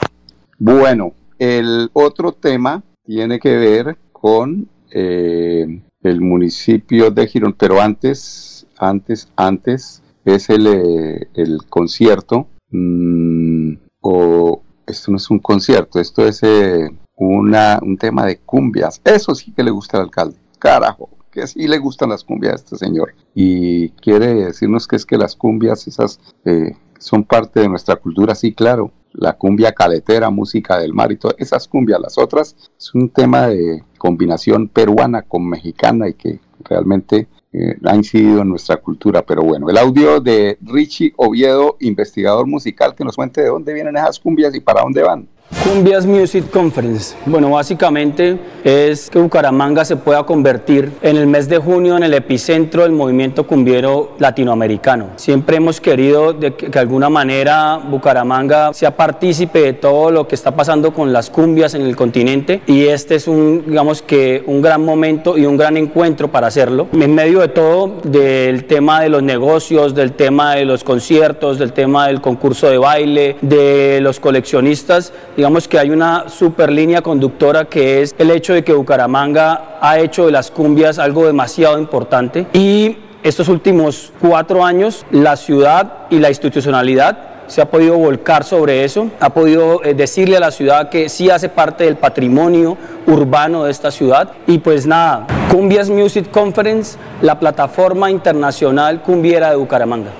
Bueno, 0.57 1.13
el 1.37 1.89
otro 1.93 2.31
tema 2.31 2.83
tiene 3.03 3.39
que 3.39 3.55
ver 3.57 3.97
con 4.11 4.69
eh, 4.91 5.81
el 6.01 6.21
municipio 6.21 7.11
de 7.11 7.27
Girón, 7.27 7.53
pero 7.53 7.81
antes, 7.81 8.65
antes, 8.77 9.27
antes 9.35 10.01
es 10.23 10.49
el, 10.49 10.67
eh, 10.67 11.27
el 11.33 11.65
concierto, 11.69 12.47
mm, 12.71 13.73
o 14.01 14.61
esto 14.87 15.11
no 15.11 15.17
es 15.17 15.29
un 15.29 15.39
concierto, 15.39 15.99
esto 15.99 16.25
es 16.25 16.41
eh, 16.43 16.89
una, 17.17 17.79
un 17.81 17.97
tema 17.97 18.25
de 18.25 18.37
cumbias. 18.37 19.01
Eso 19.03 19.35
sí 19.35 19.51
que 19.51 19.63
le 19.63 19.71
gusta 19.71 19.97
al 19.97 20.03
alcalde. 20.05 20.37
Carajo, 20.59 21.09
que 21.35 21.45
sí 21.47 21.67
le 21.67 21.77
gustan 21.77 22.09
las 22.09 22.23
cumbias 22.23 22.53
a 22.53 22.55
este 22.55 22.77
señor. 22.77 23.13
Y 23.35 23.89
quiere 23.89 24.33
decirnos 24.33 24.87
que 24.87 24.95
es 24.95 25.05
que 25.05 25.17
las 25.17 25.35
cumbias, 25.35 25.85
esas 25.87 26.19
eh, 26.45 26.75
son 26.97 27.25
parte 27.25 27.59
de 27.59 27.69
nuestra 27.69 27.97
cultura, 27.97 28.33
sí, 28.33 28.53
claro. 28.53 28.91
La 29.11 29.33
cumbia 29.33 29.73
caletera, 29.73 30.29
música 30.29 30.79
del 30.79 30.93
mar 30.93 31.11
y 31.11 31.17
todas 31.17 31.35
esas 31.39 31.67
cumbias. 31.67 31.99
Las 32.01 32.17
otras 32.17 32.55
es 32.77 32.93
un 32.93 33.09
tema 33.09 33.47
de 33.47 33.83
combinación 33.97 34.67
peruana 34.67 35.21
con 35.21 35.47
mexicana 35.47 36.09
y 36.09 36.13
que 36.13 36.39
realmente 36.63 37.27
eh, 37.53 37.77
ha 37.85 37.95
incidido 37.95 38.41
en 38.41 38.49
nuestra 38.49 38.77
cultura. 38.77 39.21
Pero 39.25 39.43
bueno, 39.43 39.69
el 39.69 39.77
audio 39.77 40.19
de 40.19 40.57
Richie 40.61 41.13
Oviedo, 41.15 41.77
investigador 41.79 42.47
musical, 42.47 42.95
que 42.95 43.05
nos 43.05 43.15
cuente 43.15 43.41
de 43.41 43.47
dónde 43.47 43.73
vienen 43.73 43.95
esas 43.95 44.19
cumbias 44.19 44.53
y 44.55 44.59
para 44.59 44.81
dónde 44.81 45.03
van. 45.03 45.27
Cumbias 45.65 46.05
Music 46.05 46.49
Conference. 46.51 47.15
Bueno, 47.25 47.49
básicamente 47.49 48.37
es 48.63 49.09
que 49.09 49.19
Bucaramanga 49.19 49.83
se 49.83 49.95
pueda 49.95 50.23
convertir 50.23 50.91
en 51.01 51.17
el 51.17 51.27
mes 51.27 51.49
de 51.49 51.57
junio 51.57 51.97
en 51.97 52.03
el 52.03 52.13
epicentro 52.13 52.83
del 52.83 52.91
movimiento 52.91 53.45
cumbiero 53.45 54.13
latinoamericano. 54.19 55.09
Siempre 55.17 55.57
hemos 55.57 55.81
querido 55.81 56.33
de 56.33 56.53
que, 56.53 56.69
de 56.69 56.79
alguna 56.79 57.09
manera 57.09 57.77
Bucaramanga 57.77 58.73
sea 58.73 58.95
partícipe 58.95 59.59
de 59.59 59.73
todo 59.73 60.11
lo 60.11 60.27
que 60.27 60.35
está 60.35 60.55
pasando 60.55 60.93
con 60.93 61.11
las 61.11 61.29
cumbias 61.29 61.73
en 61.73 61.81
el 61.81 61.95
continente 61.95 62.61
y 62.67 62.85
este 62.85 63.15
es 63.15 63.27
un, 63.27 63.65
digamos 63.67 64.01
que 64.01 64.43
un 64.47 64.61
gran 64.61 64.83
momento 64.83 65.37
y 65.37 65.45
un 65.45 65.57
gran 65.57 65.77
encuentro 65.77 66.31
para 66.31 66.47
hacerlo. 66.47 66.87
En 66.93 67.13
medio 67.13 67.41
de 67.41 67.49
todo, 67.49 68.01
del 68.03 68.65
tema 68.65 69.01
de 69.01 69.09
los 69.09 69.23
negocios, 69.23 69.93
del 69.93 70.13
tema 70.13 70.55
de 70.55 70.65
los 70.65 70.83
conciertos, 70.83 71.59
del 71.59 71.73
tema 71.73 72.07
del 72.07 72.21
concurso 72.21 72.69
de 72.69 72.77
baile, 72.77 73.35
de 73.41 73.99
los 74.01 74.19
coleccionistas, 74.19 75.11
digamos 75.35 75.67
que 75.67 75.77
hay 75.79 75.89
una 75.89 76.29
super 76.29 76.71
línea 76.71 77.01
conductora 77.01 77.65
que 77.65 78.01
es 78.01 78.15
el 78.17 78.31
hecho 78.31 78.53
de 78.53 78.63
que 78.63 78.73
Bucaramanga 78.73 79.77
ha 79.81 79.99
hecho 79.99 80.25
de 80.25 80.31
las 80.31 80.51
cumbias 80.51 80.99
algo 80.99 81.25
demasiado 81.25 81.77
importante 81.77 82.47
y 82.53 82.97
estos 83.23 83.49
últimos 83.49 84.13
cuatro 84.19 84.63
años 84.63 85.05
la 85.11 85.35
ciudad 85.35 86.05
y 86.09 86.19
la 86.19 86.29
institucionalidad 86.29 87.35
se 87.47 87.61
ha 87.61 87.69
podido 87.69 87.97
volcar 87.97 88.43
sobre 88.43 88.83
eso, 88.83 89.11
ha 89.19 89.31
podido 89.31 89.83
eh, 89.83 89.93
decirle 89.93 90.37
a 90.37 90.39
la 90.39 90.51
ciudad 90.51 90.89
que 90.89 91.09
sí 91.09 91.29
hace 91.29 91.49
parte 91.49 91.83
del 91.83 91.95
patrimonio 91.95 92.77
urbano 93.05 93.65
de 93.65 93.71
esta 93.71 93.91
ciudad. 93.91 94.31
Y 94.47 94.57
pues 94.57 94.87
nada, 94.87 95.27
Cumbias 95.51 95.89
Music 95.89 96.31
Conference, 96.31 96.97
la 97.21 97.39
plataforma 97.39 98.09
internacional 98.09 99.03
cumbiera 99.03 99.51
de 99.51 99.57
Bucaramanga. 99.57 100.11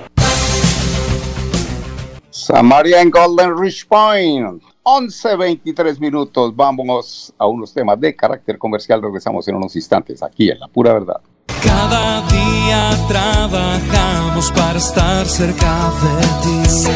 Samaria 2.30 3.00
en 3.00 3.10
Golden 3.10 3.58
Ridge 3.58 3.86
Point. 3.88 4.62
11.23 4.86 5.98
minutos. 5.98 6.54
Vamos 6.54 7.34
a 7.36 7.46
unos 7.46 7.74
temas 7.74 7.98
de 7.98 8.14
carácter 8.14 8.56
comercial. 8.56 9.02
Regresamos 9.02 9.48
en 9.48 9.56
unos 9.56 9.74
instantes 9.74 10.22
aquí 10.22 10.48
en 10.48 10.60
La 10.60 10.68
Pura 10.68 10.92
Verdad. 10.92 11.20
Cada 11.60 12.22
día 12.28 12.90
trabajamos 13.08 14.52
para 14.52 14.78
estar 14.78 15.26
cerca 15.26 15.90
de 16.02 16.26
ti. 16.42 16.86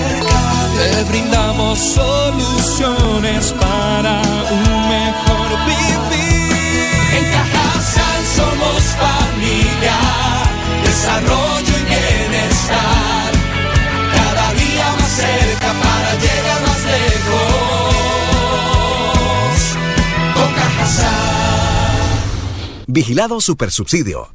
Te 0.76 1.11
brindamos 1.11 1.79
soluciones 1.81 3.53
para 3.55 4.22
un 4.53 4.79
Vigilado 22.92 23.40
Supersubsidio. 23.40 24.35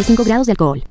35 0.00 0.24
grados 0.24 0.46
de 0.46 0.52
alcohol. 0.52 0.82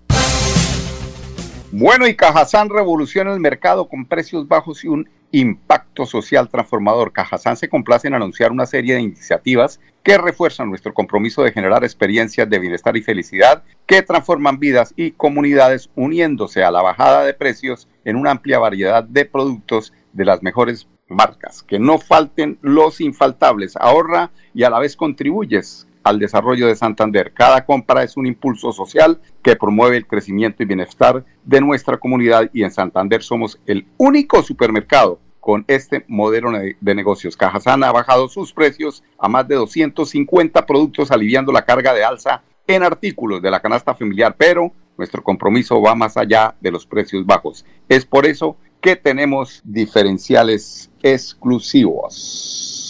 Bueno, 1.71 2.07
y 2.07 2.15
Cajazán 2.15 2.69
revoluciona 2.69 3.33
el 3.33 3.39
mercado 3.39 3.87
con 3.87 4.05
precios 4.05 4.47
bajos 4.47 4.83
y 4.83 4.87
un 4.87 5.09
impacto 5.31 6.05
social 6.05 6.49
transformador. 6.49 7.11
Cajazán 7.11 7.57
se 7.57 7.69
complace 7.69 8.07
en 8.07 8.13
anunciar 8.13 8.51
una 8.51 8.67
serie 8.67 8.95
de 8.95 9.01
iniciativas 9.01 9.79
que 10.03 10.17
refuerzan 10.17 10.69
nuestro 10.69 10.93
compromiso 10.93 11.43
de 11.43 11.51
generar 11.51 11.83
experiencias 11.83 12.47
de 12.49 12.59
bienestar 12.59 12.97
y 12.97 13.01
felicidad 13.01 13.63
que 13.87 14.03
transforman 14.03 14.59
vidas 14.59 14.93
y 14.95 15.11
comunidades 15.11 15.89
uniéndose 15.95 16.63
a 16.63 16.71
la 16.71 16.83
bajada 16.83 17.23
de 17.23 17.33
precios 17.33 17.87
en 18.05 18.15
una 18.15 18.31
amplia 18.31 18.59
variedad 18.59 19.03
de 19.03 19.25
productos 19.25 19.91
de 20.13 20.25
las 20.25 20.43
mejores 20.43 20.87
marcas. 21.07 21.63
Que 21.63 21.79
no 21.79 21.97
falten 21.97 22.59
los 22.61 23.01
infaltables. 23.01 23.75
Ahorra 23.75 24.31
y 24.53 24.63
a 24.63 24.69
la 24.69 24.79
vez 24.79 24.95
contribuyes 24.95 25.87
al 26.03 26.19
desarrollo 26.19 26.67
de 26.67 26.75
Santander. 26.75 27.33
Cada 27.33 27.65
compra 27.65 28.03
es 28.03 28.17
un 28.17 28.25
impulso 28.25 28.71
social 28.71 29.19
que 29.41 29.55
promueve 29.55 29.97
el 29.97 30.07
crecimiento 30.07 30.63
y 30.63 30.65
bienestar 30.65 31.25
de 31.43 31.61
nuestra 31.61 31.97
comunidad 31.97 32.49
y 32.53 32.63
en 32.63 32.71
Santander 32.71 33.23
somos 33.23 33.59
el 33.65 33.85
único 33.97 34.41
supermercado 34.43 35.19
con 35.39 35.65
este 35.67 36.03
modelo 36.07 36.51
de 36.51 36.95
negocios. 36.95 37.35
Cajazán 37.37 37.83
ha 37.83 37.91
bajado 37.91 38.27
sus 38.27 38.53
precios 38.53 39.03
a 39.17 39.27
más 39.29 39.47
de 39.47 39.55
250 39.55 40.65
productos, 40.65 41.11
aliviando 41.11 41.51
la 41.51 41.65
carga 41.65 41.93
de 41.93 42.03
alza 42.03 42.43
en 42.67 42.83
artículos 42.83 43.41
de 43.41 43.49
la 43.49 43.59
canasta 43.59 43.95
familiar, 43.95 44.35
pero 44.37 44.71
nuestro 44.97 45.23
compromiso 45.23 45.81
va 45.81 45.95
más 45.95 46.17
allá 46.17 46.55
de 46.59 46.71
los 46.71 46.85
precios 46.85 47.25
bajos. 47.25 47.65
Es 47.87 48.05
por 48.05 48.25
eso 48.25 48.57
que 48.81 48.95
tenemos 48.95 49.61
diferenciales 49.63 50.91
exclusivos. 51.01 52.88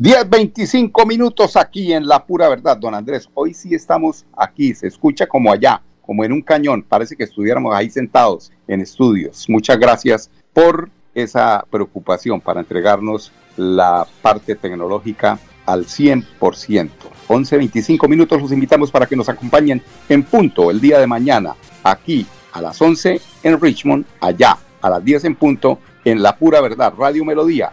10, 0.00 0.30
25 0.30 1.06
minutos 1.06 1.56
aquí 1.56 1.92
en 1.92 2.06
La 2.06 2.24
Pura 2.24 2.48
Verdad, 2.48 2.76
don 2.76 2.94
Andrés. 2.94 3.28
Hoy 3.34 3.52
sí 3.52 3.74
estamos 3.74 4.24
aquí, 4.36 4.72
se 4.72 4.86
escucha 4.86 5.26
como 5.26 5.50
allá, 5.50 5.82
como 6.02 6.24
en 6.24 6.30
un 6.30 6.40
cañón. 6.40 6.84
Parece 6.84 7.16
que 7.16 7.24
estuviéramos 7.24 7.74
ahí 7.74 7.90
sentados 7.90 8.52
en 8.68 8.80
estudios. 8.80 9.46
Muchas 9.48 9.76
gracias 9.76 10.30
por 10.52 10.88
esa 11.14 11.66
preocupación 11.68 12.40
para 12.40 12.60
entregarnos 12.60 13.32
la 13.56 14.06
parte 14.22 14.54
tecnológica 14.54 15.36
al 15.66 15.86
100%. 15.86 16.90
11, 17.26 17.56
25 17.56 18.06
minutos 18.06 18.40
los 18.40 18.52
invitamos 18.52 18.92
para 18.92 19.06
que 19.06 19.16
nos 19.16 19.28
acompañen 19.28 19.82
en 20.08 20.22
punto 20.22 20.70
el 20.70 20.80
día 20.80 21.00
de 21.00 21.08
mañana, 21.08 21.56
aquí 21.82 22.24
a 22.52 22.62
las 22.62 22.80
11 22.80 23.20
en 23.42 23.60
Richmond, 23.60 24.04
allá 24.20 24.58
a 24.80 24.90
las 24.90 25.04
10 25.04 25.24
en 25.24 25.34
punto 25.34 25.80
en 26.04 26.22
La 26.22 26.36
Pura 26.36 26.60
Verdad, 26.60 26.94
Radio 26.96 27.24
Melodía, 27.24 27.72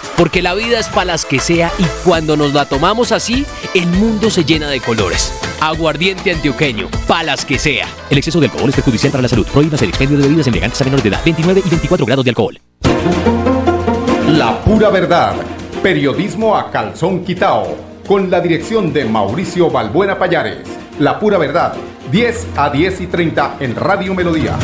Porque 0.21 0.43
la 0.43 0.53
vida 0.53 0.77
es 0.77 0.87
para 0.87 1.05
las 1.05 1.25
que 1.25 1.39
sea 1.39 1.71
y 1.79 1.83
cuando 2.05 2.37
nos 2.37 2.53
la 2.53 2.65
tomamos 2.65 3.11
así, 3.11 3.43
el 3.73 3.87
mundo 3.87 4.29
se 4.29 4.45
llena 4.45 4.69
de 4.69 4.79
colores. 4.79 5.33
Aguardiente 5.59 6.31
antioqueño, 6.31 6.89
palas 7.07 7.43
que 7.43 7.57
sea. 7.57 7.87
El 8.11 8.19
exceso 8.19 8.39
de 8.39 8.45
alcohol 8.45 8.69
es 8.69 8.75
perjudicial 8.75 9.11
para 9.11 9.23
la 9.23 9.27
salud. 9.27 9.47
Prohíbas 9.47 9.81
el 9.81 9.89
expendio 9.89 10.19
de 10.19 10.25
bebidas 10.25 10.45
embriagantes 10.45 10.79
a 10.79 10.83
menores 10.83 11.01
de 11.01 11.09
edad. 11.09 11.21
29 11.25 11.63
y 11.65 11.69
24 11.69 12.05
grados 12.05 12.23
de 12.23 12.29
alcohol. 12.29 12.61
La 14.27 14.61
pura 14.63 14.91
verdad. 14.91 15.33
Periodismo 15.81 16.55
a 16.55 16.69
calzón 16.69 17.25
quitao. 17.25 17.75
Con 18.07 18.29
la 18.29 18.41
dirección 18.41 18.93
de 18.93 19.05
Mauricio 19.05 19.71
Balbuena 19.71 20.19
Payares. 20.19 20.67
La 20.99 21.17
pura 21.19 21.39
verdad. 21.39 21.73
10 22.11 22.47
a 22.57 22.69
10 22.69 23.01
y 23.01 23.07
30 23.07 23.57
en 23.59 23.75
Radio 23.75 24.13
Melodía. 24.13 24.55